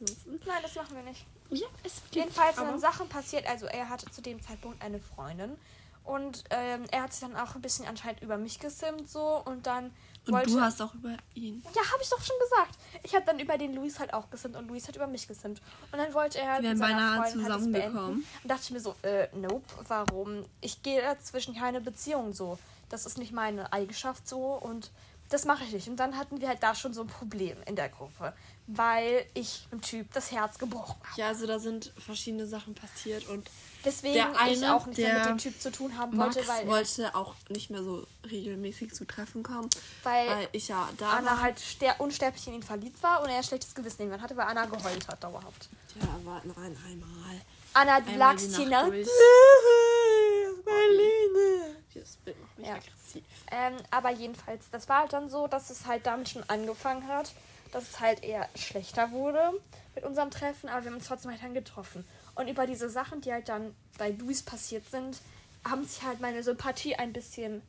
Nein, 0.00 0.62
das 0.62 0.74
machen 0.74 0.96
wir 0.96 1.02
nicht. 1.02 1.24
Ja, 1.50 1.66
es 1.84 2.00
Jedenfalls 2.10 2.56
sind 2.56 2.80
Sachen 2.80 3.08
passiert. 3.08 3.46
Also 3.46 3.66
er 3.66 3.88
hatte 3.88 4.10
zu 4.10 4.22
dem 4.22 4.42
Zeitpunkt 4.42 4.82
eine 4.82 5.00
Freundin 5.00 5.56
und 6.04 6.44
ähm, 6.50 6.84
er 6.90 7.02
hat 7.02 7.12
sich 7.12 7.20
dann 7.20 7.36
auch 7.36 7.54
ein 7.54 7.62
bisschen 7.62 7.86
anscheinend 7.86 8.22
über 8.22 8.36
mich 8.36 8.58
gesimmt 8.58 9.08
so 9.08 9.42
und 9.44 9.66
dann 9.66 9.92
und 10.26 10.34
wollte, 10.34 10.50
du 10.50 10.60
hast 10.60 10.80
auch 10.80 10.94
über 10.94 11.16
ihn. 11.34 11.62
Ja, 11.74 11.82
habe 11.92 12.02
ich 12.02 12.08
doch 12.08 12.22
schon 12.22 12.36
gesagt. 12.40 12.78
Ich 13.02 13.14
habe 13.14 13.24
dann 13.26 13.38
über 13.38 13.58
den 13.58 13.74
Luis 13.74 13.98
halt 13.98 14.14
auch 14.14 14.30
gesimmt 14.30 14.56
und 14.56 14.68
Luis 14.68 14.86
hat 14.86 14.94
über 14.96 15.06
mich 15.06 15.26
gesimmt. 15.26 15.60
Und 15.90 15.98
dann 15.98 16.14
wollte 16.14 16.38
er 16.38 16.52
halt 16.52 16.62
mit 16.62 16.78
seiner 16.78 17.16
Freundin 17.16 17.44
halt 17.44 17.60
zusammengekommen. 17.60 18.24
Und 18.42 18.48
dachte 18.48 18.62
ich 18.64 18.70
mir 18.70 18.80
so, 18.80 18.94
äh, 19.02 19.28
nope, 19.34 19.64
warum? 19.88 20.44
Ich 20.60 20.82
gehe 20.82 21.02
dazwischen 21.02 21.54
keine 21.54 21.80
Beziehung 21.80 22.32
so. 22.32 22.58
Das 22.88 23.06
ist 23.06 23.18
nicht 23.18 23.32
meine 23.32 23.72
Eigenschaft 23.72 24.28
so 24.28 24.54
und 24.54 24.90
das 25.32 25.44
mache 25.44 25.64
ich 25.64 25.72
nicht. 25.72 25.88
Und 25.88 25.96
dann 25.96 26.16
hatten 26.16 26.40
wir 26.40 26.48
halt 26.48 26.62
da 26.62 26.74
schon 26.74 26.92
so 26.92 27.00
ein 27.00 27.06
Problem 27.06 27.56
in 27.66 27.74
der 27.74 27.88
Gruppe, 27.88 28.32
weil 28.66 29.26
ich 29.34 29.66
dem 29.70 29.80
Typ 29.80 30.12
das 30.12 30.30
Herz 30.32 30.58
gebrochen 30.58 31.00
habe. 31.04 31.20
Ja, 31.20 31.28
also 31.28 31.46
da 31.46 31.58
sind 31.58 31.92
verschiedene 31.98 32.46
Sachen 32.46 32.74
passiert 32.74 33.28
und 33.28 33.50
deswegen 33.84 34.14
der 34.14 34.38
eine, 34.38 34.52
ich 34.52 34.64
auch 34.66 34.86
nicht 34.86 34.98
mehr 34.98 35.18
mit 35.18 35.26
dem 35.26 35.38
Typ 35.38 35.60
zu 35.60 35.72
tun 35.72 35.98
haben 35.98 36.16
Max 36.16 36.36
wollte, 36.36 36.48
weil 36.48 36.66
wollte 36.68 37.14
auch 37.14 37.34
nicht 37.48 37.70
mehr 37.70 37.82
so 37.82 38.06
regelmäßig 38.30 38.94
zu 38.94 39.04
Treffen 39.04 39.42
kommen, 39.42 39.68
weil, 40.04 40.28
weil 40.28 40.48
ich 40.52 40.68
ja 40.68 40.88
da 40.98 41.10
Anna 41.10 41.32
war. 41.32 41.42
halt 41.42 41.60
unsterblich 41.98 42.46
in 42.46 42.54
ihn 42.54 42.62
verliebt 42.62 43.02
war 43.02 43.22
und 43.22 43.28
er 43.28 43.38
ein 43.38 43.44
schlechtes 43.44 43.74
Gewissen 43.74 44.02
irgendwann 44.02 44.22
hatte, 44.22 44.36
weil 44.36 44.46
Anna 44.46 44.66
geheult 44.66 45.08
hat 45.08 45.22
dauerhaft. 45.22 45.68
Ja, 46.00 46.08
aber 46.24 46.40
nein, 46.44 46.76
einmal. 46.86 47.40
Anna, 47.74 48.00
du 48.00 48.16
lagst 48.16 48.56
hier 48.56 48.68
nach. 48.68 48.86
Marlene. 50.64 51.76
Dieses 51.94 52.16
Bild 52.16 52.40
macht 52.40 52.58
mich 52.58 52.68
ja. 52.68 52.74
aggressiv. 52.74 53.24
Ähm, 53.50 53.74
aber 53.90 54.10
jedenfalls, 54.10 54.64
das 54.70 54.88
war 54.88 55.00
halt 55.00 55.12
dann 55.12 55.28
so, 55.28 55.46
dass 55.46 55.70
es 55.70 55.86
halt 55.86 56.06
damit 56.06 56.28
schon 56.30 56.42
angefangen 56.48 57.06
hat, 57.08 57.32
dass 57.72 57.84
es 57.84 58.00
halt 58.00 58.22
eher 58.22 58.48
schlechter 58.54 59.10
wurde 59.10 59.52
mit 59.94 60.04
unserem 60.04 60.30
Treffen, 60.30 60.68
aber 60.68 60.84
wir 60.84 60.90
haben 60.90 60.98
uns 60.98 61.08
trotzdem 61.08 61.30
halt 61.32 61.42
dann 61.42 61.54
getroffen. 61.54 62.04
Und 62.34 62.48
über 62.48 62.66
diese 62.66 62.88
Sachen, 62.88 63.20
die 63.20 63.32
halt 63.32 63.48
dann 63.48 63.74
bei 63.98 64.10
Luis 64.10 64.42
passiert 64.42 64.88
sind, 64.90 65.18
haben 65.64 65.84
sich 65.84 66.02
halt 66.02 66.20
meine 66.20 66.42
Sympathie 66.42 66.94
ein 66.96 67.12
bisschen 67.12 67.62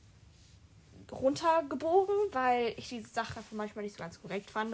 runtergebogen, 1.11 2.15
weil 2.31 2.73
ich 2.77 2.89
diese 2.89 3.09
Sache 3.09 3.43
manchmal 3.51 3.83
nicht 3.83 3.95
so 3.95 3.99
ganz 3.99 4.21
korrekt 4.21 4.49
fand. 4.49 4.73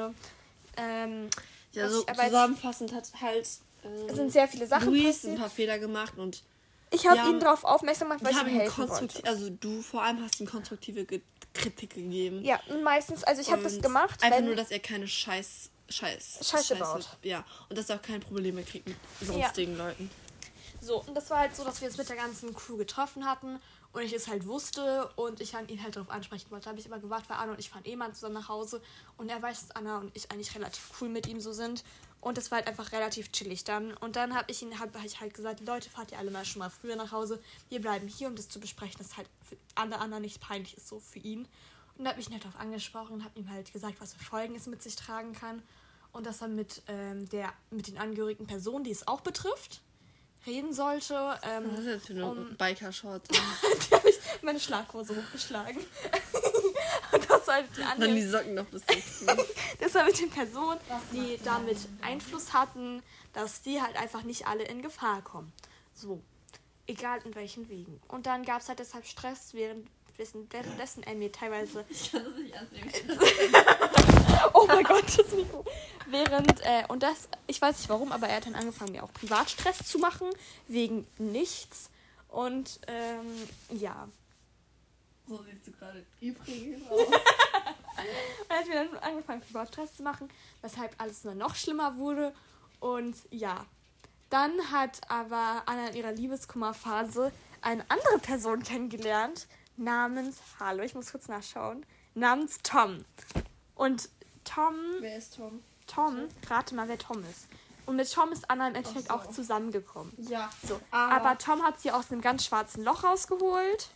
Ähm, 0.77 1.29
ja, 1.71 1.89
so 1.89 2.03
zusammenfassend 2.03 2.93
hat 2.93 3.09
halt. 3.21 3.50
Ähm, 3.83 4.15
sind 4.15 4.31
sehr 4.31 4.48
viele 4.48 4.67
Sachen 4.67 4.89
Luis 4.89 5.05
passiert. 5.05 5.33
ein 5.33 5.39
paar 5.39 5.50
Fehler 5.50 5.79
gemacht 5.79 6.17
und. 6.17 6.43
Ich 6.91 7.07
habe 7.07 7.29
ihn 7.29 7.39
darauf 7.39 7.63
aufmerksam 7.65 8.09
gemacht, 8.09 8.24
weil 8.24 8.31
ich 8.31 8.41
ihm 8.41 8.59
helfen 8.59 8.89
wollte. 8.89 9.24
Also 9.25 9.51
du 9.51 9.81
vor 9.83 10.01
allem 10.01 10.24
hast 10.24 10.39
ihm 10.39 10.48
konstruktive 10.48 11.05
Kritik 11.53 11.96
gegeben. 11.96 12.44
Ja, 12.44 12.60
meistens, 12.84 13.24
also 13.24 13.41
ich 13.41 13.51
habe 13.51 13.63
das 13.63 13.82
gemacht. 13.82 14.22
Einfach 14.24 14.41
nur, 14.41 14.56
dass 14.56 14.72
er 14.72 14.79
keine 14.79 15.08
Scheiß 15.08 15.72
Scheiß, 15.89 16.39
Scheiße, 16.41 16.46
Scheiße 16.46 16.75
baut. 16.75 17.08
Ja, 17.24 17.44
und 17.68 17.77
dass 17.77 17.89
er 17.89 17.98
auch 17.98 18.01
keine 18.01 18.20
Probleme 18.20 18.63
kriegt 18.63 18.88
mit 18.88 18.98
sonstigen 19.20 19.75
ja. 19.77 19.88
Leuten. 19.88 20.10
So, 20.82 21.01
und 21.01 21.15
das 21.15 21.29
war 21.29 21.39
halt 21.39 21.56
so, 21.56 21.63
dass 21.63 21.82
wir 21.82 21.88
uns 21.88 21.98
mit 21.98 22.08
der 22.08 22.15
ganzen 22.15 22.53
Crew 22.53 22.77
getroffen 22.77 23.25
hatten 23.25 23.60
und 23.91 24.01
ich 24.01 24.13
es 24.13 24.27
halt 24.27 24.46
wusste 24.46 25.10
und 25.15 25.41
ich 25.41 25.53
ihn 25.53 25.84
halt 25.84 25.96
darauf 25.96 26.10
ansprechen 26.10 26.51
wollte. 26.51 26.65
Da 26.65 26.70
habe 26.70 26.79
ich 26.79 26.86
immer 26.86 27.00
gewartet, 27.00 27.29
weil 27.29 27.38
Anna 27.38 27.53
und 27.53 27.60
ich 27.60 27.70
fahren 27.70 27.84
eh 27.86 27.96
mal 27.96 28.13
zusammen 28.13 28.36
nach 28.36 28.50
Hause 28.50 28.82
und 29.18 29.29
er 29.29 29.41
weiß, 29.41 29.68
dass 29.68 29.75
Anna 29.75 29.98
und 29.98 30.15
ich 30.15 30.32
eigentlich 30.32 30.53
relativ 30.56 30.84
cool 31.01 31.10
mit 31.10 31.27
ihm 31.27 31.41
so 31.41 31.51
sind 31.51 31.84
und 32.22 32.38
es 32.38 32.52
war 32.52 32.58
halt 32.58 32.68
einfach 32.68 32.92
relativ 32.92 33.32
chillig 33.32 33.64
dann. 33.64 33.94
Und 33.96 34.16
dann 34.16 34.36
habe 34.36 34.52
ich 34.52 34.62
ihn 34.62 34.80
hab, 34.80 34.94
hab 34.94 35.06
ich 35.06 35.20
halt 35.22 35.34
gesagt, 35.34 35.62
Leute, 35.62 35.90
fahrt 35.90 36.12
ihr 36.12 36.18
alle 36.18 36.32
mal 36.32 36.44
schon 36.44 36.60
mal 36.60 36.70
früher 36.70 36.96
nach 36.96 37.12
Hause. 37.12 37.42
Wir 37.70 37.80
bleiben 37.80 38.08
hier, 38.08 38.28
um 38.28 38.36
das 38.36 38.50
zu 38.50 38.60
besprechen, 38.60 38.98
dass 38.98 39.16
halt 39.16 39.28
für 39.48 39.56
alle 39.76 40.00
anderen 40.00 40.24
nicht 40.24 40.42
peinlich 40.42 40.76
ist, 40.76 40.88
so 40.88 41.00
für 41.00 41.20
ihn. 41.20 41.48
Und 41.98 42.06
da 42.06 42.12
habe 42.12 42.20
ich 42.20 42.28
ihn 42.28 42.34
halt 42.34 42.44
darauf 42.44 42.60
angesprochen 42.60 43.14
und 43.16 43.24
habe 43.24 43.40
ihm 43.40 43.50
halt 43.50 43.72
gesagt, 43.72 43.96
was 44.00 44.14
für 44.14 44.24
Folgen 44.24 44.56
es 44.56 44.68
mit 44.68 44.84
sich 44.84 44.96
tragen 44.96 45.34
kann. 45.34 45.62
Und 46.12 46.26
dass 46.26 46.42
er 46.42 46.48
mit, 46.48 46.82
ähm, 46.88 47.30
der, 47.30 47.54
mit 47.70 47.88
den 47.88 47.98
angehörigen 47.98 48.48
Personen, 48.48 48.84
die 48.84 48.92
es 48.92 49.08
auch 49.08 49.22
betrifft, 49.22 49.82
reden 50.46 50.74
sollte. 50.74 51.40
Ähm, 51.44 51.66
Was 51.72 51.80
ist 51.80 51.86
jetzt 51.86 52.08
für 52.08 52.14
eine 52.14 52.26
um, 52.26 52.56
Biker-Shorts? 52.58 53.30
da 53.90 53.98
habe 53.98 54.10
ich 54.10 54.18
meine 54.42 54.60
Schlaghose 54.60 55.16
hochgeschlagen. 55.16 55.78
und 57.12 57.28
das 57.50 57.56
halt 57.56 57.77
die 57.77 57.84
anderen. 57.84 58.12
Dann 58.12 58.15
die 58.15 58.27
Socken 58.27 58.53
noch 58.53 58.65
bis 58.65 58.84
Das 59.79 59.94
war 59.96 60.06
mit 60.06 60.20
den 60.20 60.29
Personen, 60.29 60.79
die 61.12 61.39
damit 61.44 61.77
Einfluss 62.01 62.53
hatten, 62.53 63.01
dass 63.34 63.62
die 63.62 63.82
halt 63.82 63.96
einfach 63.98 64.24
nicht 64.24 64.48
alle 64.48 64.63
in 64.63 64.82
Gefahr 64.82 65.22
kommen. 65.22 65.51
So. 65.94 66.22
Egal 66.88 67.20
in 67.24 67.36
welchen 67.36 67.70
Wegen. 67.70 68.01
Und 68.08 68.25
dann 68.25 68.44
gab 68.44 68.62
es 68.62 68.68
halt 68.68 68.79
deshalb 68.79 69.06
Stress, 69.06 69.53
während 69.53 69.88
dessen 70.18 71.03
er 71.03 71.15
mir 71.15 71.32
teilweise. 71.32 71.86
Ich 71.88 72.12
kann 72.12 72.24
das 72.25 72.36
nicht 72.36 72.53
ernst 72.53 72.74
nehmen. 72.74 72.91
oh 74.53 74.65
mein 74.68 74.84
Gott, 74.84 75.06
das 75.06 75.32
Mikro. 75.32 75.63
Während, 76.08 76.62
äh, 76.62 76.84
und 76.88 77.03
das, 77.03 77.29
ich 77.48 77.62
weiß 77.62 77.77
nicht 77.77 77.89
warum, 77.89 78.12
aber 78.12 78.27
er 78.27 78.38
hat 78.38 78.48
dann 78.48 78.56
angefangen, 78.56 78.91
mir 78.91 79.03
auch 79.03 79.13
Privatstress 79.13 79.86
zu 79.86 80.00
machen, 80.00 80.27
wegen 80.68 81.08
nichts. 81.18 81.89
Und, 82.27 82.79
ähm, 82.88 83.79
ja. 83.79 84.08
So 85.29 85.43
siehst 85.43 85.67
du 85.67 85.71
gerade 85.71 86.03
übrigens 86.19 86.81
aus. 86.89 87.07
er 88.50 88.57
hat 88.57 88.67
mir 88.67 88.74
dann 88.74 88.98
angefangen, 88.98 89.41
Privatstress 89.41 89.95
zu 89.95 90.01
machen, 90.01 90.27
weshalb 90.63 90.95
alles 90.98 91.24
nur 91.24 91.36
noch 91.36 91.55
schlimmer 91.55 91.98
wurde. 91.98 92.33
Und 92.79 93.15
ja. 93.29 93.65
Dann 94.31 94.71
hat 94.71 95.01
aber 95.09 95.63
Anna 95.67 95.89
in 95.89 95.98
ihrer 95.98 96.12
Liebeskummerphase 96.12 97.31
eine 97.62 97.83
andere 97.89 98.19
Person 98.19 98.63
kennengelernt, 98.63 99.48
namens, 99.77 100.38
hallo, 100.59 100.83
ich 100.83 100.95
muss 100.95 101.12
kurz 101.12 101.27
nachschauen, 101.27 101.86
namens 102.15 102.59
Tom. 102.63 103.05
Und 103.75 104.09
Tom. 104.43 104.75
Wer 105.00 105.17
ist 105.17 105.36
Tom? 105.36 105.62
Tom, 105.88 106.27
rate 106.48 106.75
mal, 106.75 106.88
wer 106.88 106.98
Tom 106.98 107.24
ist. 107.24 107.48
Und 107.86 107.95
mit 107.95 108.12
Tom 108.12 108.31
ist 108.31 108.50
Anna 108.50 108.67
im 108.67 108.75
Endeffekt 108.75 109.07
so. 109.07 109.13
auch 109.13 109.27
zusammengekommen. 109.27 110.13
Ja. 110.17 110.50
So. 110.67 110.79
Aber, 110.91 111.13
aber, 111.13 111.38
Tom 111.38 111.63
hat 111.63 111.79
sie 111.79 111.91
aus 111.91 112.12
einem 112.12 112.21
ganz 112.21 112.45
schwarzen 112.45 112.83
Loch 112.83 113.03
rausgeholt. 113.03 113.89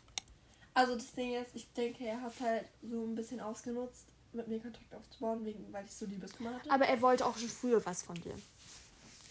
Also 0.73 0.95
das 0.95 1.13
Ding 1.13 1.35
ist, 1.35 1.55
ich 1.55 1.71
denke, 1.73 2.05
er 2.05 2.21
hat 2.21 2.33
halt 2.41 2.65
so 2.81 3.03
ein 3.03 3.15
bisschen 3.15 3.39
ausgenutzt, 3.39 4.05
mit 4.33 4.47
mir 4.47 4.59
Kontakt 4.59 4.93
aufzubauen, 4.95 5.45
wegen, 5.45 5.71
weil 5.71 5.85
ich 5.85 5.93
so 5.93 6.05
Liebeskummer 6.05 6.55
hatte. 6.55 6.71
Aber 6.71 6.85
er 6.85 7.01
wollte 7.01 7.25
auch 7.25 7.37
schon 7.37 7.49
früher 7.49 7.85
was 7.85 8.03
von 8.03 8.15
dir. 8.15 8.35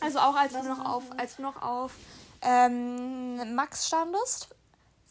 Also 0.00 0.18
auch 0.18 0.34
als 0.34 0.54
was 0.54 0.62
du 0.62 0.68
noch 0.68 0.84
auf, 0.84 1.04
als 1.16 1.36
du 1.36 1.42
noch 1.42 1.62
auf 1.62 1.94
ähm, 2.42 3.54
Max 3.54 3.86
standest, 3.86 4.48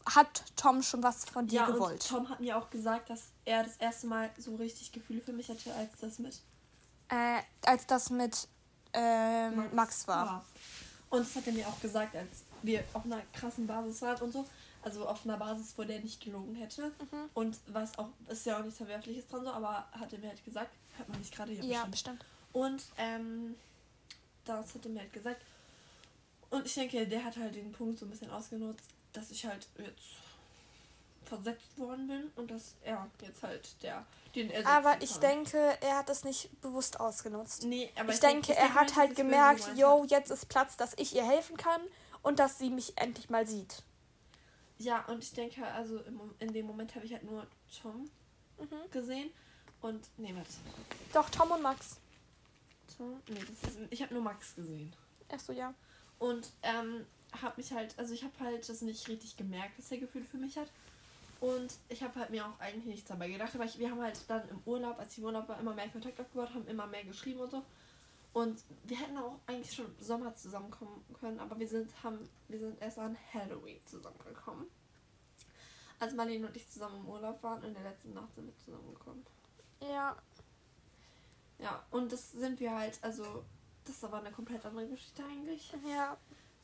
hat 0.06 0.44
Tom 0.56 0.82
schon 0.82 1.04
was 1.04 1.26
von 1.26 1.48
dir 1.48 1.62
ja, 1.62 1.66
gewollt. 1.66 2.06
Tom 2.08 2.30
hat 2.30 2.40
mir 2.40 2.58
auch 2.58 2.70
gesagt, 2.70 3.10
dass 3.10 3.28
er 3.46 3.64
das 3.64 3.78
erste 3.78 4.08
Mal 4.08 4.30
so 4.38 4.56
richtig 4.56 4.92
Gefühle 4.92 5.22
für 5.22 5.34
mich 5.34 5.50
hatte, 5.50 5.74
als 5.76 5.92
das 6.00 6.20
mit. 6.20 6.42
Äh, 7.10 7.42
als 7.66 7.86
das 7.88 8.10
mit 8.10 8.48
ähm, 8.94 9.56
Max, 9.56 9.74
Max, 9.74 10.08
war. 10.08 10.26
war. 10.26 10.46
Und 11.10 11.26
das 11.26 11.36
hat 11.36 11.48
er 11.48 11.54
mir 11.54 11.68
auch 11.68 11.80
gesagt, 11.80 12.16
als 12.16 12.44
wir 12.62 12.84
auf 12.94 13.06
einer 13.06 13.22
krassen 13.34 13.68
Basis 13.68 14.02
waren 14.02 14.22
und 14.22 14.34
so. 14.34 14.46
Also 14.84 15.08
auf 15.08 15.26
einer 15.26 15.38
Basis, 15.38 15.74
wo 15.78 15.84
der 15.84 16.00
nicht 16.00 16.22
gelogen 16.22 16.56
hätte. 16.56 16.88
Mhm. 16.88 17.30
Und 17.34 17.58
was 17.68 17.98
auch, 18.00 18.10
ist 18.28 18.46
ja 18.46 18.58
auch 18.58 18.64
nichts 18.64 18.78
Verwerfliches 18.78 19.28
dran 19.28 19.44
so, 19.44 19.52
aber 19.52 19.88
hat 19.92 20.12
er 20.12 20.20
mir 20.20 20.30
halt 20.30 20.44
gesagt, 20.44 20.72
hört 20.98 21.10
man 21.10 21.20
nicht 21.20 21.34
gerade 21.34 21.52
hier 21.52 21.64
Ja, 21.64 21.86
bestimmt. 21.86 22.20
bestimmt. 22.20 22.26
Und 22.54 22.84
ähm, 22.98 23.56
das 24.46 24.74
hat 24.74 24.86
er 24.86 24.92
mir 24.92 25.02
halt 25.02 25.14
gesagt. 25.14 25.42
Und 26.50 26.66
ich 26.66 26.74
denke, 26.74 27.08
der 27.08 27.24
hat 27.24 27.38
halt 27.38 27.56
den 27.56 27.72
Punkt 27.72 28.00
so 28.00 28.06
ein 28.06 28.10
bisschen 28.10 28.32
ausgenutzt, 28.32 28.90
dass 29.14 29.32
ich 29.32 29.46
halt 29.46 29.68
jetzt 29.78 30.16
versetzt 31.26 31.78
worden 31.78 32.08
bin 32.08 32.32
und 32.36 32.52
dass 32.52 32.76
er 32.84 33.10
jetzt 33.22 33.42
halt 33.44 33.82
der 33.84 34.06
den 34.36 34.50
er 34.50 34.66
Aber 34.66 35.02
ich 35.02 35.12
kann. 35.14 35.22
denke, 35.22 35.78
er 35.82 35.98
hat 35.98 36.10
das 36.10 36.24
nicht 36.24 36.50
bewusst 36.62 37.00
ausgenutzt. 37.00 37.64
Nee, 37.66 37.92
aber 37.96 38.10
ich, 38.10 38.16
ich 38.16 38.20
denke, 38.22 38.48
denke, 38.48 38.62
er 38.62 38.74
hat 38.74 38.96
halt 38.96 39.16
gemerkt, 39.16 39.70
yo, 39.76 40.06
jetzt 40.08 40.32
ist 40.32 40.48
Platz, 40.48 40.78
dass 40.78 40.94
ich 40.98 41.16
ihr 41.16 41.26
helfen 41.26 41.58
kann 41.58 41.82
und 42.22 42.40
dass 42.40 42.58
sie 42.58 42.70
mich 42.70 42.98
endlich 42.98 43.30
mal 43.30 43.46
sieht. 43.48 43.84
Ja, 44.82 45.06
und 45.06 45.24
ich 45.24 45.32
denke, 45.34 45.64
also 45.64 46.00
im, 46.00 46.20
in 46.40 46.54
dem 46.54 46.66
Moment 46.66 46.96
habe 46.96 47.06
ich 47.06 47.14
halt 47.14 47.24
nur 47.24 47.46
Tom 47.82 48.10
mhm. 48.60 48.90
gesehen 48.92 49.30
und 49.82 50.10
nee, 50.18 50.34
warte. 50.34 50.50
Doch 51.14 51.30
Tom 51.30 51.52
und 51.52 51.62
Max. 51.62 52.00
Tom? 52.98 53.22
Nee, 53.28 53.40
das 53.40 53.76
ist, 53.76 53.80
ich 53.92 54.02
habe 54.02 54.12
nur 54.16 54.24
Max 54.24 54.56
gesehen. 54.56 54.92
Ach 55.32 55.40
so, 55.40 55.54
ja. 55.54 55.76
Und 56.18 56.52
ähm, 56.64 57.06
habe 57.40 57.54
mich 57.58 57.72
halt, 57.72 57.94
also 58.00 58.16
ich 58.16 58.24
habe 58.24 58.34
halt 58.40 58.68
das 58.68 58.82
nicht 58.82 59.08
richtig 59.08 59.38
gemerkt, 59.38 59.78
was 59.78 59.92
er 59.92 60.00
Gefühl 60.00 60.24
für 60.24 60.38
mich 60.38 60.58
hat. 60.58 60.72
Und 61.42 61.74
ich 61.90 62.02
habe 62.02 62.20
halt 62.20 62.32
mir 62.32 62.46
auch 62.48 62.60
eigentlich 62.60 62.86
nichts 62.86 63.08
dabei 63.08 63.30
gedacht, 63.30 63.54
aber 63.54 63.66
ich, 63.66 63.78
wir 63.78 63.92
haben 63.92 64.02
halt 64.02 64.20
dann 64.28 64.50
im 64.50 64.62
Urlaub, 64.66 64.98
als 64.98 65.12
ich 65.14 65.20
im 65.20 65.26
Urlaub 65.26 65.48
war, 65.48 65.60
immer 65.60 65.76
mehr 65.76 65.90
Kontakt 65.90 66.20
aufgebaut, 66.20 66.56
haben 66.56 66.68
immer 66.68 66.88
mehr 66.88 67.04
geschrieben 67.04 67.40
und 67.40 67.52
so. 67.52 67.64
Und 68.34 68.64
wir 68.86 68.98
hätten 68.98 69.18
auch 69.18 69.40
eigentlich 69.46 69.74
schon 69.74 69.94
Sommer 70.00 70.34
zusammenkommen 70.36 71.04
können, 71.20 71.40
aber 71.40 71.60
wir 71.60 71.68
sind, 71.68 71.92
haben, 72.04 72.30
wir 72.48 72.60
sind 72.60 72.82
erst 72.82 72.98
an 72.98 73.18
Halloween 73.34 73.80
zusammengekommen. 73.86 74.68
Als 76.00 76.14
Marlene 76.14 76.48
und 76.48 76.56
ich 76.56 76.70
zusammen 76.70 77.02
im 77.02 77.10
Urlaub 77.10 77.44
waren, 77.44 77.64
in 77.64 77.74
der 77.74 77.84
letzten 77.84 78.14
Nacht 78.14 78.34
sind 78.34 78.48
wir 78.48 78.58
zusammengekommen. 78.58 79.26
Ja. 79.82 80.16
Ja, 81.60 81.86
und 81.92 82.12
das 82.12 82.32
sind 82.32 82.60
wir 82.60 82.74
halt, 82.76 82.98
also, 83.04 83.44
das 83.84 83.96
ist 83.96 84.04
aber 84.04 84.20
eine 84.20 84.32
komplett 84.32 84.66
andere 84.66 84.88
Geschichte 84.88 85.24
eigentlich. 85.24 85.74
Ja 85.86 86.18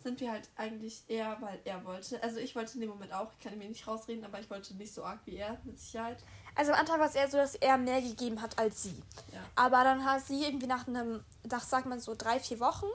sind 0.07 0.21
wir 0.21 0.31
halt 0.31 0.49
eigentlich 0.55 1.03
eher, 1.07 1.37
weil 1.41 1.59
er 1.65 1.83
wollte. 1.83 2.21
Also 2.23 2.39
ich 2.39 2.55
wollte 2.55 2.75
in 2.75 2.81
dem 2.81 2.89
Moment 2.89 3.13
auch, 3.13 3.31
ich 3.33 3.39
kann 3.39 3.57
mir 3.57 3.67
nicht 3.67 3.87
rausreden, 3.87 4.23
aber 4.23 4.39
ich 4.39 4.49
wollte 4.49 4.75
nicht 4.75 4.93
so 4.93 5.03
arg 5.03 5.19
wie 5.25 5.35
er, 5.35 5.59
mit 5.63 5.79
Sicherheit. 5.79 6.23
Also 6.57 6.71
am 6.73 6.79
Anfang 6.79 6.99
war 6.99 7.07
es 7.07 7.15
eher 7.15 7.29
so, 7.29 7.37
dass 7.37 7.55
er 7.55 7.77
mehr 7.77 8.01
gegeben 8.01 8.41
hat 8.41 8.57
als 8.57 8.83
sie. 8.83 9.01
Ja. 9.31 9.39
Aber 9.55 9.83
dann 9.83 10.03
hat 10.03 10.25
sie 10.25 10.43
irgendwie 10.43 10.67
nach 10.67 10.87
einem, 10.87 11.23
nach 11.49 11.63
sagt 11.63 11.85
man 11.85 11.99
so 11.99 12.15
drei, 12.15 12.39
vier 12.39 12.59
Wochen, 12.59 12.87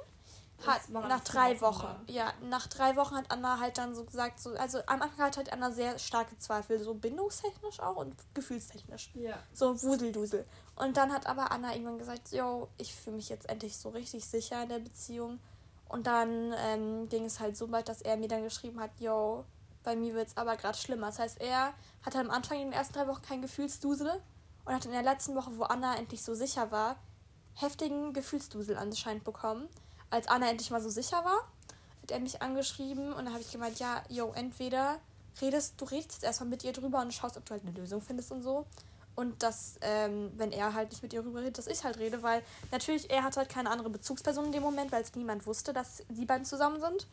hat 0.66 0.88
nach 0.90 1.25
drei 1.25 1.61
Wochen, 1.61 1.83
Wochen 1.83 2.05
ja, 2.07 2.33
nach 2.42 2.66
drei 2.68 2.94
Wochen 2.96 3.16
hat 3.16 3.31
Anna 3.31 3.59
halt 3.59 3.79
dann 3.79 3.94
so 3.94 4.05
gesagt, 4.05 4.40
so, 4.40 4.51
also 4.51 4.79
am 4.87 5.03
Anfang 5.03 5.27
hat 5.27 5.37
halt 5.37 5.53
Anna 5.53 5.70
sehr 5.70 5.98
starke 5.98 6.38
Zweifel, 6.38 6.83
so 6.83 6.94
bindungstechnisch 6.94 7.81
auch 7.81 7.96
und 7.96 8.14
gefühlstechnisch. 8.35 9.11
Ja. 9.14 9.38
So 9.53 9.81
Wuseldusel. 9.83 10.46
Und 10.77 10.96
dann 10.96 11.12
hat 11.12 11.27
aber 11.27 11.51
Anna 11.51 11.72
irgendwann 11.72 11.98
gesagt, 11.98 12.33
yo, 12.33 12.68
ich 12.79 12.94
fühle 12.94 13.16
mich 13.16 13.29
jetzt 13.29 13.48
endlich 13.48 13.77
so 13.77 13.88
richtig 13.90 14.25
sicher 14.25 14.62
in 14.62 14.68
der 14.68 14.79
Beziehung 14.79 15.40
und 15.88 16.07
dann 16.07 16.55
ähm, 16.59 17.09
ging 17.09 17.25
es 17.25 17.40
halt 17.40 17.57
so 17.57 17.70
weit, 17.70 17.88
dass 17.88 18.03
er 18.03 18.16
mir 18.16 18.29
dann 18.29 18.42
geschrieben 18.42 18.81
hat, 18.81 18.90
yo, 18.98 19.44
bei 19.85 19.97
mir 19.97 20.14
wird 20.14 20.29
es 20.29 20.37
aber 20.37 20.57
gerade 20.57 20.79
schlimmer. 20.79 21.07
Das 21.07 21.18
heißt, 21.18 21.40
er 21.40 21.75
hatte 22.05 22.18
am 22.18 22.31
Anfang 22.31 22.59
in 22.59 22.66
den 22.68 22.73
ersten 22.73 22.95
drei 22.95 23.07
Wochen 23.07 23.23
kein 23.23 23.42
Gefühlsdusel 23.42 24.21
und 24.64 24.75
hat 24.75 24.85
in 24.85 24.92
der 24.92 25.03
letzten 25.03 25.35
Woche, 25.35 25.51
wo 25.57 25.64
Anna 25.64 25.97
endlich 25.97 26.23
so 26.23 26.35
sicher 26.35 26.71
war, 26.71 26.97
heftigen 27.55 28.12
Gefühlsdusel 28.12 28.77
anscheinend 28.77 29.25
bekommen. 29.25 29.68
Als 30.11 30.29
Anna 30.29 30.49
endlich 30.49 30.71
mal 30.71 30.83
so 30.83 30.90
sicher 30.90 31.25
war, 31.25 31.49
hat 32.03 32.11
er 32.11 32.21
mich 32.21 32.42
angeschrieben 32.42 33.12
und 33.12 33.25
dann 33.25 33.33
habe 33.33 33.42
ich 33.42 33.51
gemeint, 33.51 33.79
ja, 33.79 34.03
yo, 34.09 34.33
entweder 34.35 34.99
redest, 35.40 35.81
du 35.81 35.85
redest 35.85 36.12
jetzt 36.12 36.25
erstmal 36.25 36.51
mit 36.51 36.64
ihr 36.64 36.73
drüber 36.73 37.01
und 37.01 37.12
schaust, 37.14 37.37
ob 37.37 37.45
du 37.47 37.53
halt 37.53 37.62
eine 37.64 37.73
Lösung 37.73 38.01
findest 38.01 38.33
und 38.33 38.42
so. 38.42 38.66
Und 39.14 39.42
dass, 39.42 39.75
ähm, 39.83 40.33
wenn 40.37 40.53
er 40.53 40.73
halt 40.73 40.90
nicht 40.90 41.03
mit 41.03 41.12
ihr 41.12 41.25
rüber 41.25 41.40
redet, 41.40 41.59
dass 41.59 41.66
ich 41.66 41.85
halt 41.85 41.99
rede, 41.99 42.23
weil 42.23 42.42
natürlich 42.71 43.11
er 43.11 43.23
hat 43.23 43.37
halt 43.37 43.51
keine 43.51 43.71
andere 43.71 43.90
Bezugsperson 43.90 44.47
in 44.47 44.53
dem 44.53 44.62
Moment, 44.62 44.90
weil 44.90 45.03
es 45.03 45.14
niemand 45.14 45.47
wusste, 45.47 45.73
dass 45.73 46.03
die 46.09 46.25
beiden 46.25 46.47
zusammen 46.47 46.81
sind. 46.81 47.07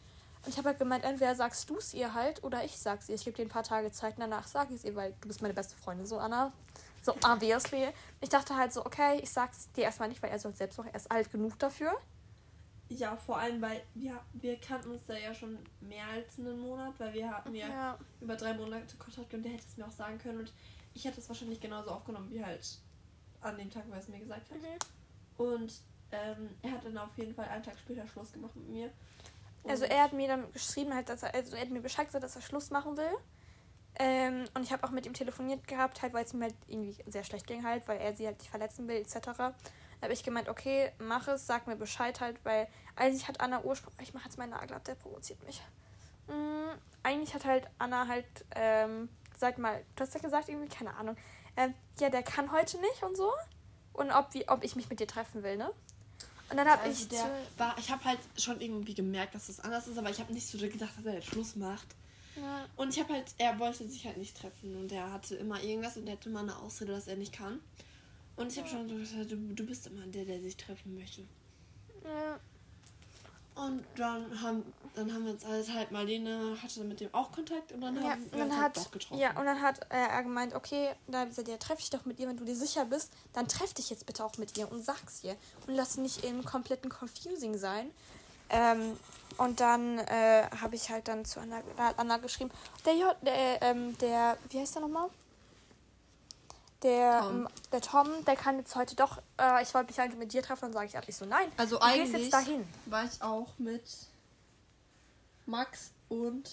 Und 0.45 0.51
ich 0.51 0.57
habe 0.57 0.69
halt 0.69 0.79
gemeint, 0.79 1.03
entweder 1.03 1.35
sagst 1.35 1.69
du 1.69 1.77
es 1.77 1.93
ihr 1.93 2.13
halt 2.13 2.43
oder 2.43 2.63
ich 2.63 2.77
sag's 2.77 3.09
ihr. 3.09 3.15
Ich 3.15 3.25
gebe 3.25 3.35
dir 3.35 3.43
ein 3.43 3.49
paar 3.49 3.63
Tage 3.63 3.91
Zeit 3.91 4.15
und 4.15 4.21
danach 4.21 4.47
sage 4.47 4.73
ich 4.73 4.79
es 4.79 4.85
ihr, 4.85 4.95
weil 4.95 5.13
du 5.21 5.27
bist 5.27 5.41
meine 5.41 5.53
beste 5.53 5.75
Freundin, 5.75 6.05
so 6.05 6.17
Anna. 6.17 6.53
So 7.01 7.13
obviously. 7.25 7.89
Ich 8.21 8.29
dachte 8.29 8.55
halt 8.55 8.73
so, 8.73 8.85
okay, 8.85 9.19
ich 9.21 9.29
sag's 9.29 9.71
dir 9.73 9.83
erstmal 9.83 10.09
nicht, 10.09 10.21
weil 10.21 10.31
er 10.31 10.39
soll 10.39 10.53
selbst 10.53 10.77
noch 10.77 10.85
erst 10.91 11.11
alt 11.11 11.31
genug 11.31 11.57
dafür. 11.59 11.93
Ja, 12.89 13.15
vor 13.15 13.37
allem, 13.37 13.61
weil 13.61 13.83
wir, 13.93 14.19
wir 14.33 14.59
kannten 14.59 14.91
uns 14.91 15.05
da 15.05 15.15
ja 15.15 15.33
schon 15.33 15.59
mehr 15.79 16.07
als 16.07 16.39
einen 16.39 16.59
Monat, 16.59 16.93
weil 16.97 17.13
wir 17.13 17.29
hatten 17.29 17.53
ja, 17.53 17.67
ja. 17.67 17.99
über 18.19 18.35
drei 18.35 18.53
Monate 18.53 18.97
Kontakt 18.97 19.31
und 19.33 19.43
der 19.43 19.51
hätte 19.51 19.65
es 19.67 19.77
mir 19.77 19.85
auch 19.85 19.91
sagen 19.91 20.17
können. 20.17 20.39
Und 20.39 20.53
ich 20.95 21.05
hätte 21.05 21.19
es 21.19 21.29
wahrscheinlich 21.29 21.59
genauso 21.59 21.91
aufgenommen 21.91 22.31
wie 22.31 22.43
halt 22.43 22.79
an 23.41 23.57
dem 23.57 23.69
Tag, 23.69 23.83
wo 23.87 23.93
er 23.93 23.99
es 23.99 24.07
mir 24.07 24.19
gesagt 24.19 24.49
hat. 24.49 24.57
Mhm. 24.57 25.45
Und 25.45 25.73
ähm, 26.11 26.49
er 26.63 26.71
hat 26.71 26.85
dann 26.85 26.97
auf 26.97 27.15
jeden 27.17 27.35
Fall 27.35 27.47
einen 27.47 27.63
Tag 27.63 27.77
später 27.77 28.07
Schluss 28.07 28.31
gemacht 28.31 28.55
mit 28.55 28.67
mir. 28.69 28.91
Also 29.67 29.85
er 29.85 30.03
hat 30.03 30.13
mir 30.13 30.27
dann 30.27 30.51
geschrieben, 30.51 30.93
halt, 30.93 31.09
dass 31.09 31.23
er, 31.23 31.33
also 31.33 31.55
er 31.55 31.61
hat 31.61 31.69
mir 31.69 31.81
Bescheid 31.81 32.05
gesagt, 32.05 32.23
dass 32.23 32.35
er 32.35 32.41
Schluss 32.41 32.69
machen 32.69 32.97
will. 32.97 33.13
Ähm, 33.97 34.45
und 34.53 34.63
ich 34.63 34.71
habe 34.71 34.85
auch 34.85 34.91
mit 34.91 35.05
ihm 35.05 35.13
telefoniert 35.13 35.67
gehabt, 35.67 36.01
halt, 36.01 36.13
weil 36.13 36.23
es 36.23 36.33
ihm 36.33 36.41
halt 36.41 36.55
irgendwie 36.67 36.95
sehr 37.07 37.23
schlecht 37.23 37.47
ging 37.47 37.65
halt, 37.65 37.87
weil 37.87 37.99
er 37.99 38.15
sie 38.15 38.25
halt 38.25 38.39
nicht 38.39 38.49
verletzen 38.49 38.87
will, 38.87 38.97
etc. 38.97 39.19
Da 39.25 39.53
habe 40.01 40.13
ich 40.13 40.23
gemeint, 40.23 40.47
okay, 40.47 40.91
mach 40.99 41.27
es, 41.27 41.45
sag 41.45 41.67
mir 41.67 41.75
Bescheid 41.75 42.21
halt, 42.21 42.39
weil 42.45 42.67
eigentlich 42.95 43.27
hat 43.27 43.41
Anna 43.41 43.61
ursprünglich, 43.63 44.09
ich 44.09 44.13
mache 44.13 44.25
jetzt 44.25 44.37
meinen 44.37 44.51
Nagel 44.51 44.75
ab, 44.75 44.85
der 44.85 44.95
provoziert 44.95 45.43
mich. 45.43 45.61
Mm, 46.27 46.69
eigentlich 47.03 47.33
hat 47.33 47.43
halt 47.45 47.67
Anna 47.77 48.07
halt, 48.07 48.25
ähm, 48.55 49.09
sag 49.37 49.57
mal, 49.57 49.83
du 49.95 50.03
hast 50.03 50.13
ja 50.13 50.21
gesagt, 50.21 50.47
irgendwie, 50.47 50.69
keine 50.69 50.95
Ahnung, 50.95 51.17
ähm, 51.57 51.73
ja, 51.99 52.09
der 52.09 52.23
kann 52.23 52.51
heute 52.53 52.79
nicht 52.79 53.03
und 53.03 53.17
so. 53.17 53.31
Und 53.91 54.11
ob, 54.11 54.33
wie, 54.33 54.47
ob 54.47 54.63
ich 54.63 54.77
mich 54.77 54.89
mit 54.89 55.01
dir 55.01 55.07
treffen 55.07 55.43
will, 55.43 55.57
ne? 55.57 55.71
Und 56.49 56.57
dann 56.57 56.67
habe 56.67 56.81
Also 56.83 57.03
ich. 57.03 57.09
der 57.09 57.29
war, 57.57 57.77
ich 57.77 57.89
habe 57.91 58.03
halt 58.05 58.19
schon 58.37 58.59
irgendwie 58.59 58.93
gemerkt, 58.93 59.35
dass 59.35 59.47
das 59.47 59.59
anders 59.59 59.87
ist, 59.87 59.97
aber 59.97 60.09
ich 60.09 60.19
habe 60.19 60.33
nicht 60.33 60.47
so 60.47 60.57
gedacht, 60.57 60.91
dass 60.97 61.05
er 61.05 61.13
jetzt 61.15 61.27
Schluss 61.27 61.55
macht. 61.55 61.87
Ja. 62.35 62.65
Und 62.75 62.93
ich 62.93 62.99
habe 62.99 63.13
halt, 63.13 63.25
er 63.37 63.59
wollte 63.59 63.87
sich 63.87 64.05
halt 64.05 64.17
nicht 64.17 64.37
treffen 64.37 64.75
und 64.77 64.91
er 64.91 65.11
hatte 65.11 65.35
immer 65.35 65.61
irgendwas 65.61 65.97
und 65.97 66.07
er 66.07 66.13
hatte 66.13 66.29
immer 66.29 66.39
eine 66.39 66.57
Ausrede, 66.57 66.93
dass 66.93 67.07
er 67.07 67.17
nicht 67.17 67.33
kann. 67.33 67.59
Und 68.35 68.51
ich 68.51 68.57
habe 68.57 68.69
schon 68.69 68.87
so 68.87 68.95
gesagt, 68.95 69.31
du, 69.31 69.35
du 69.35 69.65
bist 69.65 69.87
immer 69.87 70.05
der, 70.07 70.25
der 70.25 70.41
sich 70.41 70.55
treffen 70.55 70.95
möchte. 70.95 71.21
Ja. 72.03 72.39
Und 73.65 73.83
dann 73.97 74.41
haben, 74.41 74.73
dann 74.95 75.13
haben 75.13 75.25
wir 75.25 75.33
uns 75.33 75.45
halt, 75.45 75.73
halt 75.73 75.91
Marlene 75.91 76.57
hatte 76.63 76.81
mit 76.85 77.01
dem 77.01 77.13
auch 77.13 77.31
Kontakt 77.31 77.71
und 77.73 77.81
dann 77.81 77.95
Ja, 77.97 78.11
haben 78.11 78.31
wir 78.31 78.43
uns 78.45 78.53
hat, 78.53 78.61
halt 78.61 78.77
doch 78.77 78.91
getroffen. 78.91 79.19
ja, 79.19 79.37
und 79.37 79.45
dann 79.45 79.61
hat 79.61 79.81
er 79.89 80.23
gemeint, 80.23 80.55
okay, 80.55 80.91
da 81.07 81.23
ich 81.23 81.29
gesagt, 81.29 81.47
ja, 81.49 81.57
treff 81.57 81.77
dich 81.79 81.89
doch 81.89 82.05
mit 82.05 82.19
ihr, 82.19 82.27
wenn 82.27 82.37
du 82.37 82.45
dir 82.45 82.55
sicher 82.55 82.85
bist, 82.85 83.11
dann 83.33 83.47
treff 83.47 83.73
dich 83.73 83.89
jetzt 83.89 84.05
bitte 84.05 84.23
auch 84.23 84.37
mit 84.37 84.57
ihr 84.57 84.71
und 84.71 84.83
sag's 84.83 85.23
ihr. 85.23 85.35
Und 85.67 85.75
lass 85.75 85.97
nicht 85.97 86.23
im 86.23 86.45
kompletten 86.45 86.89
Confusing 86.89 87.57
sein. 87.57 87.91
Ähm, 88.49 88.97
und 89.37 89.59
dann 89.59 89.99
äh, 89.99 90.47
habe 90.61 90.75
ich 90.75 90.89
halt 90.89 91.07
dann 91.07 91.25
zu 91.25 91.39
Anna, 91.39 91.57
hat 91.77 91.99
Anna 91.99 92.17
geschrieben, 92.17 92.49
der, 92.85 92.95
J, 92.95 93.15
der, 93.21 93.61
ähm, 93.61 93.97
der, 93.99 94.37
wie 94.49 94.59
heißt 94.59 94.75
der 94.75 94.81
nochmal? 94.81 95.09
Der 96.83 97.19
Tom. 97.21 97.29
ähm, 97.41 97.47
der 97.73 97.81
Tom, 97.81 98.07
der 98.25 98.35
kann 98.35 98.57
jetzt 98.57 98.75
heute 98.75 98.95
doch, 98.95 99.17
äh, 99.39 99.61
ich 99.63 99.73
wollte 99.73 99.91
mich 99.91 99.99
eigentlich 99.99 100.17
mit 100.19 100.31
dir 100.33 100.41
treffen 100.41 100.65
und 100.65 100.73
sage 100.73 100.85
ich 100.87 100.95
eigentlich 100.97 101.15
so, 101.15 101.25
nein, 101.25 101.51
Also 101.57 101.77
du 101.77 101.85
gehst 101.85 101.93
eigentlich 101.99 102.21
jetzt 102.23 102.33
dahin. 102.33 102.67
war 102.85 103.03
ich 103.03 103.21
auch 103.21 103.47
mit 103.57 103.83
Max 105.45 105.91
und 106.07 106.49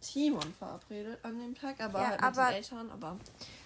Timon 0.00 0.54
verabredet 0.58 1.18
an 1.24 1.38
dem 1.38 1.54
Tag, 1.54 1.80
aber 1.80 2.00
Ja, 2.00 2.06
halt 2.08 2.20
mit 2.20 2.24
aber- 2.28 2.46
den 2.46 2.54
Eltern, 2.54 2.90
aber 2.90 3.16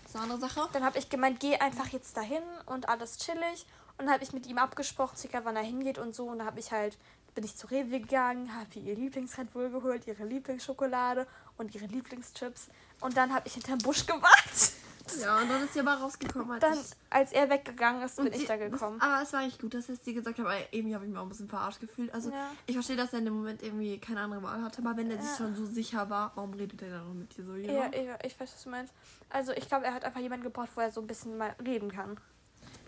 das 0.03 0.11
ist 0.11 0.15
eine 0.17 0.33
andere 0.33 0.41
Sache. 0.49 0.69
Dann 0.73 0.85
habe 0.85 0.99
ich 0.99 1.09
gemeint, 1.11 1.39
geh 1.41 1.57
einfach 1.57 1.89
jetzt 1.89 2.17
dahin 2.17 2.43
und 2.67 2.89
alles 2.89 3.19
chillig. 3.19 3.67
Und 3.99 4.07
dann 4.07 4.15
habe 4.15 4.25
ich 4.25 4.33
mit 4.33 4.47
ihm 4.47 4.59
abgesprochen, 4.59 5.17
circa 5.17 5.45
wann 5.45 5.57
er 5.57 5.63
hingeht 5.63 5.99
und 5.99 6.15
so. 6.15 6.27
Und 6.29 6.39
dann 6.39 6.47
habe 6.47 6.59
ich 6.59 6.73
halt, 6.73 6.97
bin 7.35 7.45
ich 7.45 7.55
zu 7.57 7.67
Rewe 7.67 8.01
gegangen, 8.01 8.55
habe 8.57 8.79
ihr 8.79 8.95
Lieblingsred 8.97 9.53
Bull 9.53 9.71
geholt, 9.71 10.07
ihre 10.07 10.25
Lieblingsschokolade 10.25 11.27
und 11.59 11.75
ihre 11.75 11.85
Lieblingschips. 11.87 12.69
Und 13.01 13.17
dann 13.19 13.35
habe 13.35 13.47
ich 13.47 13.55
hinterm 13.55 13.79
Busch 13.79 14.07
gewartet. 14.07 14.73
Ja, 15.21 15.41
und 15.41 15.49
dann 15.49 15.63
ist 15.65 15.73
sie 15.75 15.81
aber 15.81 15.95
rausgekommen, 15.95 16.51
als 16.53 16.61
Dann, 16.61 16.75
ich 16.75 16.87
als 17.11 17.33
er 17.33 17.49
weggegangen 17.51 18.03
ist, 18.03 18.17
bin 18.17 18.27
Und 18.27 18.33
ich 18.35 18.41
sie- 18.43 18.47
da 18.47 18.57
gekommen. 18.57 18.99
Das, 18.99 19.09
aber 19.09 19.23
es 19.23 19.33
war 19.33 19.41
eigentlich 19.41 19.59
gut, 19.59 19.75
dass 19.75 19.89
es 19.89 20.01
dir 20.03 20.15
gesagt 20.15 20.39
hat, 20.39 20.45
aber 20.47 20.57
irgendwie 20.73 20.95
habe 20.95 21.05
ich 21.05 21.11
mich 21.11 21.19
auch 21.19 21.23
ein 21.23 21.29
bisschen 21.29 21.49
verarscht 21.49 21.81
gefühlt. 21.81 22.13
Also 22.13 22.31
Ja. 22.31 22.51
ich 22.67 22.75
verstehe, 22.75 22.97
dass 22.97 23.13
er 23.13 23.21
in 23.21 23.25
dem 23.25 23.35
Moment 23.35 23.63
irgendwie 23.63 23.99
keine 23.99 24.21
andere 24.21 24.43
Wahl 24.43 24.63
hatte, 24.63 24.83
aber 24.83 24.97
wenn 24.97 25.11
er 25.11 25.19
sich 25.21 25.31
Ja. 25.31 25.37
schon 25.37 25.57
so 25.57 25.65
sicher 25.67 26.09
war, 26.11 26.33
warum 26.35 26.53
redet 26.55 26.81
er 26.83 26.91
dann 26.91 27.09
noch 27.09 27.15
mit 27.15 27.37
dir 27.37 27.45
so? 27.45 27.55
Ja, 27.57 27.91
ich, 27.93 28.27
ich 28.33 28.39
weiß, 28.41 28.53
was 28.53 28.63
du 28.63 28.71
meinst. 28.71 28.93
Also 29.31 29.53
ich 29.53 29.67
glaube, 29.69 29.87
er 29.87 29.95
hat 29.95 30.05
einfach 30.05 30.21
jemanden 30.21 30.45
gebraucht, 30.45 30.71
wo 30.75 30.81
er 30.81 30.91
so 30.91 31.01
ein 31.01 31.07
bisschen 31.07 31.37
mal 31.39 31.55
reden 31.65 31.91
kann. 31.91 32.19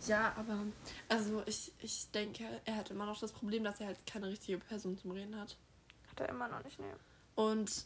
ja, 0.07 0.33
aber 0.37 0.59
also 1.09 1.43
ich, 1.47 1.73
ich 1.81 2.11
denke, 2.11 2.45
er 2.65 2.77
hat 2.77 2.91
immer 2.91 3.07
noch 3.07 3.19
das 3.21 3.33
Problem, 3.33 3.65
dass 3.65 3.81
er 3.81 3.87
halt 3.87 4.05
keine 4.07 4.29
richtige 4.29 4.59
Person 4.59 4.99
zum 4.99 5.13
Reden 5.13 5.41
hat. 5.41 5.57
Hat 6.11 6.21
er 6.21 6.29
immer 6.29 6.49
noch 6.49 6.63
nicht, 6.65 6.79
ne. 6.79 6.87
Und 7.37 7.85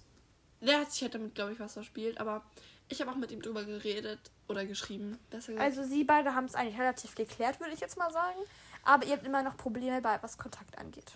der 0.61 0.81
hat 0.81 0.91
sich 0.93 1.03
halt 1.03 1.15
damit, 1.15 1.35
glaube 1.35 1.53
ich, 1.53 1.61
was 1.61 1.75
verspielt, 1.75 2.19
aber 2.19 2.43
ich 2.89 3.01
habe 3.01 3.11
auch 3.11 3.17
mit 3.17 3.31
ihm 3.33 3.43
drüber 3.43 3.65
geredet 3.65 4.19
oder 4.49 4.65
geschrieben, 4.65 5.19
besser 5.31 5.53
gesagt. 5.53 5.79
Also 5.79 5.85
sie 5.85 6.05
beide 6.05 6.35
haben 6.35 6.45
es 6.45 6.55
eigentlich 6.55 6.79
relativ 6.79 7.15
geklärt, 7.15 7.61
würde 7.61 7.75
ich 7.75 7.81
jetzt 7.81 7.99
mal 7.99 8.13
sagen. 8.13 8.39
Aber 8.85 9.05
ihr 9.05 9.13
habt 9.13 9.27
immer 9.27 9.43
noch 9.43 9.57
Probleme 9.57 10.01
bei, 10.01 10.23
was 10.23 10.39
Kontakt 10.39 10.79
angeht. 10.79 11.13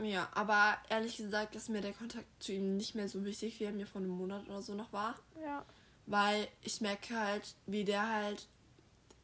ja, 0.00 0.28
aber 0.32 0.78
ehrlich 0.88 1.16
gesagt 1.16 1.56
ist 1.56 1.68
mir 1.68 1.80
der 1.80 1.92
Kontakt 1.92 2.26
zu 2.38 2.52
ihm 2.52 2.76
nicht 2.76 2.94
mehr 2.94 3.08
so 3.08 3.24
wichtig, 3.24 3.58
wie 3.58 3.64
er 3.64 3.72
mir 3.72 3.86
vor 3.86 4.00
einem 4.00 4.10
Monat 4.10 4.46
oder 4.48 4.62
so 4.62 4.74
noch 4.74 4.92
war. 4.92 5.16
Ja. 5.42 5.64
Weil 6.06 6.46
ich 6.62 6.80
merke 6.80 7.16
halt, 7.18 7.54
wie 7.66 7.84
der 7.84 8.08
halt. 8.08 8.46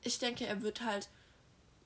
Ich 0.03 0.19
denke, 0.19 0.47
er 0.47 0.61
wird 0.63 0.83
halt 0.83 1.09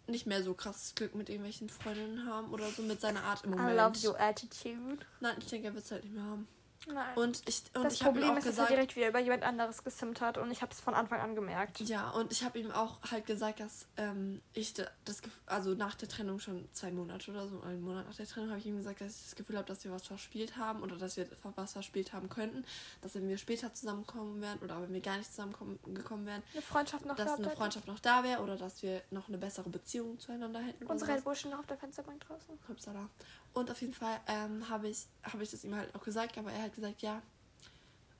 nicht 0.08 0.26
mehr 0.26 0.42
so 0.42 0.54
krasses 0.54 0.94
Glück 0.94 1.14
mit 1.14 1.28
irgendwelchen 1.28 1.68
Freundinnen 1.68 2.26
haben 2.26 2.50
oder 2.50 2.68
so 2.70 2.82
mit 2.82 3.00
seiner 3.00 3.22
Art 3.22 3.44
im 3.44 3.50
Moment. 3.50 3.70
I 3.70 3.74
love 3.74 4.08
your 4.08 4.18
attitude. 4.18 5.04
Nein, 5.20 5.36
ich 5.38 5.46
denke, 5.46 5.68
er 5.68 5.74
wird 5.74 5.84
es 5.84 5.90
halt 5.92 6.02
nicht 6.04 6.14
mehr 6.14 6.24
haben. 6.24 6.48
Nein. 6.86 7.16
Und 7.16 7.42
ich, 7.48 7.62
und 7.74 7.84
das 7.84 7.94
ich 7.94 8.04
habe 8.04 8.18
ihm 8.18 8.22
Problem 8.22 8.32
auch 8.34 8.38
ist, 8.38 8.46
dass 8.46 8.52
gesagt. 8.54 8.70
er 8.70 8.76
direkt 8.76 8.96
wieder 8.96 9.08
über 9.08 9.18
jemand 9.18 9.42
anderes 9.42 9.82
gesimt 9.84 10.20
hat 10.20 10.38
und 10.38 10.50
ich 10.50 10.62
habe 10.62 10.72
es 10.72 10.80
von 10.80 10.94
Anfang 10.94 11.20
an 11.20 11.34
gemerkt. 11.34 11.80
Ja, 11.80 12.10
und 12.10 12.30
ich 12.32 12.44
habe 12.44 12.58
ihm 12.58 12.70
auch 12.70 12.98
halt 13.10 13.26
gesagt, 13.26 13.60
dass 13.60 13.86
ähm, 13.96 14.40
ich 14.54 14.74
da- 14.74 14.86
das 15.04 15.20
also 15.46 15.74
nach 15.74 15.94
der 15.96 16.08
Trennung 16.08 16.38
schon 16.38 16.68
zwei 16.72 16.90
Monate 16.90 17.30
oder 17.30 17.48
so, 17.48 17.60
einen 17.62 17.82
Monat 17.82 18.06
nach 18.06 18.14
der 18.14 18.26
Trennung, 18.26 18.50
habe 18.50 18.60
ich 18.60 18.66
ihm 18.66 18.76
gesagt, 18.76 19.00
dass 19.00 19.16
ich 19.16 19.24
das 19.24 19.36
Gefühl 19.36 19.56
habe, 19.56 19.66
dass 19.66 19.84
wir 19.84 19.90
was 19.90 20.06
verspielt 20.06 20.56
haben 20.56 20.82
oder 20.82 20.96
dass 20.96 21.16
wir 21.16 21.26
was 21.54 21.72
verspielt 21.72 22.12
haben 22.12 22.28
könnten, 22.28 22.64
dass 23.02 23.14
wenn 23.16 23.28
wir 23.28 23.38
später 23.38 23.74
zusammenkommen 23.74 24.40
werden 24.40 24.60
oder 24.62 24.80
wenn 24.80 24.92
wir 24.92 25.00
gar 25.00 25.16
nicht 25.18 25.30
zusammengekommen 25.30 26.26
wären, 26.26 26.42
Eine 26.52 26.62
Freundschaft 26.62 27.04
noch 27.04 27.16
dass 27.16 27.26
da 27.26 27.34
eine. 27.36 27.50
Freundschaft 27.50 27.86
noch 27.86 27.98
da 27.98 28.22
wäre 28.22 28.40
oder 28.42 28.56
dass 28.56 28.82
wir 28.82 29.02
noch 29.10 29.28
eine 29.28 29.38
bessere 29.38 29.68
Beziehung 29.68 30.18
zueinander 30.20 30.60
hätten. 30.60 30.86
Unsere. 30.86 31.20
Buschen 31.22 31.50
noch 31.50 31.58
auf 31.58 31.66
der 31.66 31.76
Fensterbank 31.76 32.20
draußen. 32.20 32.58
Upsala. 32.68 33.08
Und 33.54 33.70
auf 33.70 33.80
jeden 33.80 33.94
Fall 33.94 34.20
ähm, 34.28 34.68
habe 34.68 34.88
ich, 34.88 35.06
hab 35.24 35.40
ich 35.40 35.50
das 35.50 35.64
ihm 35.64 35.74
halt 35.74 35.92
auch 35.94 36.02
gesagt, 36.04 36.38
aber 36.38 36.52
er 36.52 36.62
hat 36.62 36.67
gesagt, 36.74 37.02
ja, 37.02 37.22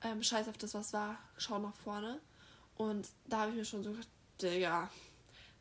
ähm, 0.01 0.23
scheiß 0.23 0.47
auf 0.47 0.57
das, 0.57 0.73
was 0.73 0.93
war, 0.93 1.17
schau 1.37 1.59
nach 1.59 1.75
vorne. 1.75 2.19
Und 2.75 3.09
da 3.27 3.41
habe 3.41 3.51
ich 3.51 3.57
mir 3.57 3.65
schon 3.65 3.83
so 3.83 3.91
gedacht, 3.91 4.07
Digga, 4.41 4.89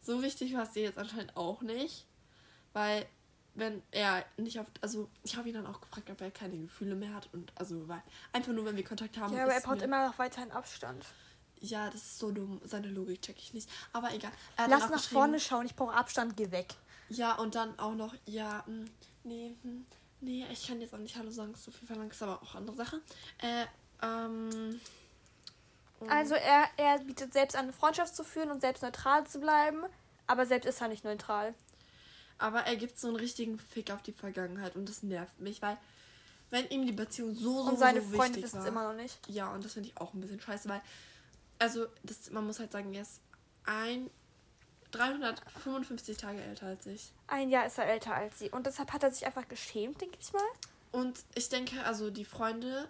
so 0.00 0.22
wichtig 0.22 0.54
war 0.54 0.62
es 0.62 0.70
dir 0.70 0.84
jetzt 0.84 0.98
anscheinend 0.98 1.36
auch 1.36 1.62
nicht. 1.62 2.06
Weil, 2.72 3.06
wenn 3.54 3.82
er 3.90 4.24
nicht 4.36 4.60
auf, 4.60 4.66
also 4.80 5.08
ich 5.24 5.36
habe 5.36 5.48
ihn 5.48 5.54
dann 5.54 5.66
auch 5.66 5.80
gefragt, 5.80 6.08
ob 6.10 6.20
er 6.20 6.30
keine 6.30 6.56
Gefühle 6.56 6.94
mehr 6.94 7.14
hat. 7.14 7.28
Und 7.32 7.52
also, 7.56 7.88
weil 7.88 8.02
einfach 8.32 8.52
nur, 8.52 8.64
wenn 8.64 8.76
wir 8.76 8.84
Kontakt 8.84 9.18
haben. 9.18 9.34
Ja, 9.34 9.44
aber 9.44 9.54
er 9.54 9.60
braucht 9.60 9.82
immer 9.82 10.06
noch 10.06 10.18
weiterhin 10.18 10.52
Abstand. 10.52 11.04
Ja, 11.60 11.90
das 11.90 12.02
ist 12.02 12.18
so 12.18 12.30
dumm. 12.30 12.60
Seine 12.64 12.88
Logik 12.88 13.20
check 13.20 13.36
ich 13.38 13.52
nicht. 13.52 13.68
Aber 13.92 14.14
egal. 14.14 14.30
Er 14.56 14.68
Lass 14.68 14.88
nach 14.90 15.02
vorne 15.02 15.40
schauen, 15.40 15.66
ich 15.66 15.74
brauche 15.74 15.92
Abstand, 15.92 16.36
geh 16.36 16.52
weg. 16.52 16.74
Ja, 17.08 17.34
und 17.34 17.54
dann 17.54 17.76
auch 17.78 17.94
noch, 17.94 18.14
ja, 18.26 18.62
mh, 18.66 18.84
nee, 19.24 19.56
hm, 19.62 19.86
nee, 20.20 20.44
ich 20.50 20.66
kann 20.66 20.80
jetzt 20.80 20.94
auch 20.94 20.98
nicht 20.98 21.16
Hallo 21.16 21.30
sagen, 21.30 21.52
ist 21.54 21.64
so 21.64 21.70
viel 21.70 21.86
verlangt, 21.86 22.12
ist 22.12 22.22
aber 22.22 22.42
auch 22.42 22.54
andere 22.54 22.76
Sache. 22.76 23.00
Äh, 23.38 23.64
ähm. 24.02 24.80
und- 26.00 26.10
Also 26.10 26.34
er, 26.34 26.64
er 26.76 26.98
bietet 27.00 27.32
selbst 27.32 27.56
an, 27.56 27.64
eine 27.64 27.72
Freundschaft 27.72 28.14
zu 28.14 28.24
führen 28.24 28.50
und 28.50 28.60
selbst 28.60 28.82
neutral 28.82 29.26
zu 29.26 29.40
bleiben, 29.40 29.84
aber 30.26 30.46
selbst 30.46 30.66
ist 30.66 30.80
er 30.80 30.88
nicht 30.88 31.04
neutral. 31.04 31.54
Aber 32.38 32.60
er 32.60 32.76
gibt 32.76 32.98
so 32.98 33.08
einen 33.08 33.16
richtigen 33.16 33.58
Fick 33.58 33.90
auf 33.90 34.02
die 34.02 34.12
Vergangenheit 34.12 34.76
und 34.76 34.88
das 34.88 35.02
nervt 35.02 35.40
mich, 35.40 35.60
weil, 35.60 35.76
wenn 36.50 36.68
ihm 36.68 36.86
die 36.86 36.92
Beziehung 36.92 37.34
so, 37.34 37.64
so, 37.64 37.70
und 37.70 37.78
seine 37.78 38.00
so 38.00 38.16
Freunde 38.16 38.36
wichtig 38.36 38.52
war. 38.54 38.60
es 38.62 38.66
immer 38.68 38.92
noch 38.92 39.00
nicht. 39.00 39.18
Ja, 39.28 39.52
und 39.52 39.64
das 39.64 39.72
finde 39.72 39.88
ich 39.88 39.96
auch 40.00 40.14
ein 40.14 40.20
bisschen 40.20 40.40
scheiße, 40.40 40.68
weil, 40.68 40.80
also, 41.58 41.86
das, 42.04 42.30
man 42.30 42.46
muss 42.46 42.60
halt 42.60 42.70
sagen, 42.70 42.94
er 42.94 43.02
ist 43.02 43.20
ein 43.64 44.08
355 44.92 46.16
Tage 46.16 46.40
älter 46.42 46.66
als 46.66 46.86
ich. 46.86 47.12
Ein 47.26 47.50
Jahr 47.50 47.66
ist 47.66 47.78
er 47.78 47.86
älter 47.86 48.14
als 48.14 48.38
sie 48.38 48.50
und 48.50 48.66
deshalb 48.66 48.92
hat 48.92 49.02
er 49.02 49.10
sich 49.10 49.26
einfach 49.26 49.46
geschämt, 49.48 50.00
denke 50.00 50.16
ich 50.20 50.32
mal. 50.32 50.42
Und 50.92 51.20
ich 51.34 51.48
denke, 51.48 51.84
also 51.84 52.10
die 52.10 52.24
Freunde, 52.24 52.88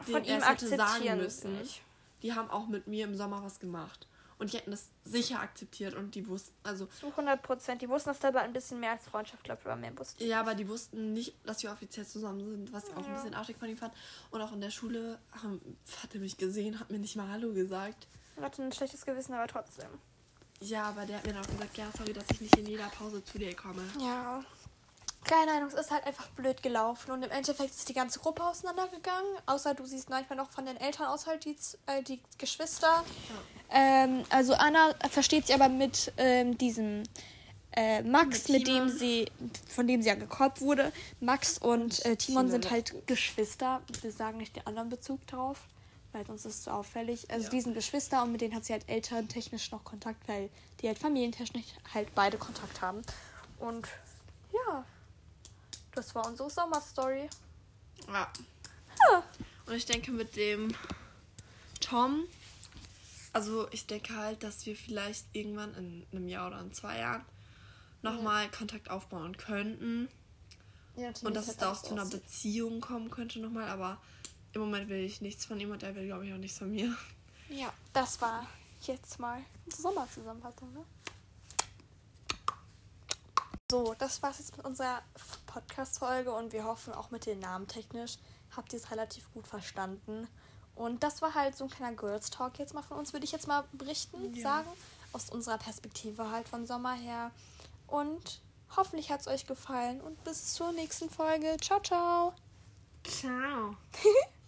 Von 0.00 0.24
ihm 0.24 0.38
es 0.38 0.48
hätte 0.48 0.66
sagen 0.68 0.80
akzeptieren 0.82 1.18
müssen, 1.18 1.58
nicht. 1.58 1.82
die 2.22 2.34
haben 2.34 2.50
auch 2.50 2.66
mit 2.66 2.86
mir 2.86 3.04
im 3.04 3.16
Sommer 3.16 3.42
was 3.42 3.60
gemacht. 3.60 4.06
Und 4.38 4.54
die 4.54 4.56
hätten 4.56 4.70
das 4.70 4.86
sicher 5.04 5.38
akzeptiert 5.40 5.94
und 5.94 6.14
die 6.14 6.26
wussten, 6.26 6.54
also, 6.62 6.86
Zu 6.86 7.08
100 7.08 7.42
Prozent. 7.42 7.82
Die 7.82 7.88
wussten 7.90 8.08
das 8.08 8.20
dabei 8.20 8.40
ein 8.40 8.54
bisschen 8.54 8.80
mehr 8.80 8.92
als 8.92 9.04
Freundschaft, 9.04 9.44
glaube 9.44 9.60
ich, 9.60 9.66
aber 9.66 9.76
mehr 9.76 9.96
wussten. 9.98 10.24
ja, 10.26 10.40
aber 10.40 10.54
die 10.54 10.66
wussten 10.66 11.12
nicht, 11.12 11.34
dass 11.46 11.62
wir 11.62 11.70
offiziell 11.70 12.06
zusammen 12.06 12.48
sind, 12.50 12.72
was 12.72 12.88
ich 12.88 12.94
auch 12.94 12.98
ein 12.98 13.04
Ja. 13.04 13.14
bisschen 13.16 13.34
artig 13.34 13.58
von 13.58 13.68
ihm 13.68 13.76
fand. 13.76 13.92
Und 14.30 14.40
auch 14.40 14.52
in 14.52 14.62
der 14.62 14.70
Schule 14.70 15.18
haben, 15.42 15.60
hat 16.02 16.14
er 16.14 16.20
mich 16.20 16.38
gesehen, 16.38 16.80
hat 16.80 16.90
mir 16.90 16.98
nicht 16.98 17.16
mal 17.16 17.28
Hallo 17.28 17.52
gesagt. 17.52 18.06
Er 18.36 18.44
hatte 18.44 18.62
ein 18.62 18.72
schlechtes 18.72 19.04
Gewissen, 19.04 19.34
aber 19.34 19.46
trotzdem. 19.46 19.90
Ja, 20.60 20.84
aber 20.84 21.06
der 21.06 21.18
hat 21.18 21.26
mir 21.26 21.32
dann 21.32 21.42
auch 21.42 21.50
gesagt, 21.50 21.76
ja, 21.78 21.86
sorry, 21.96 22.12
dass 22.12 22.24
ich 22.32 22.40
nicht 22.40 22.56
in 22.56 22.66
jeder 22.66 22.88
Pause 22.88 23.24
zu 23.24 23.38
dir 23.38 23.54
komme. 23.54 23.82
Ja. 23.98 24.44
Keine 25.24 25.52
Ahnung, 25.52 25.68
es 25.68 25.74
ist 25.74 25.90
halt 25.90 26.06
einfach 26.06 26.28
blöd 26.30 26.62
gelaufen 26.62 27.10
und 27.10 27.22
im 27.22 27.30
Endeffekt 27.30 27.70
ist 27.70 27.88
die 27.88 27.94
ganze 27.94 28.20
Gruppe 28.20 28.42
auseinandergegangen. 28.42 29.30
Außer 29.46 29.74
du 29.74 29.84
siehst 29.84 30.08
manchmal 30.08 30.36
noch 30.36 30.50
von 30.50 30.64
den 30.64 30.76
Eltern 30.78 31.06
aus 31.06 31.26
halt 31.26 31.44
die, 31.44 31.56
äh, 31.86 32.02
die 32.02 32.20
Geschwister. 32.38 33.04
Ähm, 33.70 34.24
also 34.30 34.54
Anna 34.54 34.94
versteht 35.10 35.46
sich 35.46 35.54
aber 35.54 35.68
mit 35.68 36.12
ähm, 36.16 36.56
diesem 36.56 37.02
äh, 37.72 38.02
Max, 38.02 38.48
Mit 38.48 38.60
mit, 38.60 38.68
dem 38.68 38.88
sie, 38.88 39.26
von 39.68 39.86
dem 39.86 40.02
sie 40.02 40.08
ja 40.08 40.14
gekorbt 40.14 40.60
wurde. 40.60 40.92
Max 41.20 41.58
und 41.58 42.04
äh, 42.04 42.16
Timon 42.16 42.46
Timon 42.46 42.50
sind 42.50 42.70
halt 42.70 43.06
Geschwister. 43.06 43.80
Wir 44.02 44.12
sagen 44.12 44.38
nicht 44.38 44.56
den 44.56 44.66
anderen 44.66 44.88
Bezug 44.88 45.24
drauf, 45.26 45.58
weil 46.12 46.26
sonst 46.26 46.44
ist 46.44 46.54
es 46.56 46.62
zu 46.62 46.72
auffällig. 46.72 47.30
Also 47.30 47.44
Ja. 47.44 47.50
die 47.50 47.60
sind 47.60 47.74
Geschwister 47.74 48.22
und 48.22 48.32
mit 48.32 48.40
denen 48.40 48.54
hat 48.54 48.64
sie 48.64 48.72
halt 48.72 48.88
elterntechnisch 48.88 49.70
noch 49.70 49.84
Kontakt, 49.84 50.26
weil 50.28 50.50
die 50.80 50.88
halt 50.88 50.98
familientechnisch 50.98 51.66
halt 51.94 52.14
beide 52.14 52.38
Kontakt 52.38 52.80
haben. 52.80 53.02
Und 53.58 53.86
ja, 54.52 54.84
das 55.94 56.14
war 56.14 56.26
unsere 56.26 56.50
Sommerstory. 56.50 57.28
Ja. 58.08 58.32
Ja. 59.10 59.22
Und 59.66 59.74
ich 59.74 59.86
denke 59.86 60.10
mit 60.10 60.36
dem 60.36 60.74
Tom, 61.80 62.24
also 63.32 63.68
ich 63.70 63.86
denke 63.86 64.16
halt, 64.16 64.42
dass 64.42 64.66
wir 64.66 64.74
vielleicht 64.76 65.24
irgendwann 65.32 65.74
in 65.74 66.06
einem 66.12 66.28
Jahr 66.28 66.48
oder 66.48 66.60
in 66.60 66.72
zwei 66.72 66.98
Jahren 66.98 67.24
nochmal 68.02 68.50
Kontakt 68.50 68.90
aufbauen 68.90 69.36
könnten. 69.36 70.08
Ja, 70.96 71.10
Und 71.22 71.34
dass 71.34 71.48
es 71.48 71.56
da 71.56 71.70
auch 71.72 71.80
zu 71.80 71.92
einer 71.92 72.04
Beziehung 72.06 72.80
kommen 72.80 73.10
könnte 73.10 73.38
nochmal, 73.38 73.68
aber 73.68 73.98
im 74.52 74.60
Moment 74.60 74.88
will 74.88 75.04
ich 75.04 75.20
nichts 75.20 75.44
von 75.44 75.58
ihm 75.60 75.70
und 75.70 75.82
er 75.82 75.94
will, 75.94 76.06
glaube 76.06 76.26
ich, 76.26 76.32
auch 76.32 76.38
nichts 76.38 76.58
von 76.58 76.70
mir. 76.70 76.96
Ja, 77.48 77.72
das 77.92 78.20
war 78.20 78.46
jetzt 78.82 79.18
mal 79.18 79.42
unsere 79.64 79.82
Sommerzusammenfassung, 79.82 80.72
ne? 80.72 80.84
So, 83.70 83.94
das 83.98 84.20
war's 84.22 84.38
jetzt 84.38 84.56
mit 84.56 84.66
unserer 84.66 85.02
Podcast-Folge 85.46 86.32
und 86.32 86.52
wir 86.52 86.64
hoffen 86.64 86.92
auch 86.92 87.10
mit 87.10 87.26
den 87.26 87.38
Namen 87.38 87.68
technisch 87.68 88.18
habt 88.56 88.72
ihr 88.72 88.78
es 88.78 88.90
relativ 88.90 89.32
gut 89.32 89.46
verstanden. 89.46 90.28
Und 90.74 91.02
das 91.02 91.20
war 91.20 91.34
halt 91.34 91.56
so 91.56 91.64
ein 91.64 91.70
kleiner 91.70 91.96
Girls 91.96 92.30
Talk 92.30 92.58
jetzt 92.58 92.74
mal 92.74 92.82
von 92.82 92.98
uns, 92.98 93.12
würde 93.12 93.24
ich 93.24 93.32
jetzt 93.32 93.48
mal 93.48 93.64
berichten, 93.72 94.34
ja. 94.34 94.42
sagen. 94.42 94.68
Aus 95.12 95.28
unserer 95.30 95.58
Perspektive 95.58 96.30
halt 96.30 96.48
von 96.48 96.66
Sommer 96.66 96.94
her. 96.94 97.32
Und 97.88 98.40
hoffentlich 98.76 99.10
hat 99.10 99.20
es 99.20 99.26
euch 99.26 99.46
gefallen 99.46 100.00
und 100.00 100.22
bis 100.22 100.54
zur 100.54 100.72
nächsten 100.72 101.10
Folge. 101.10 101.56
Ciao, 101.60 101.80
ciao. 101.80 102.32
Ciao. 103.04 103.76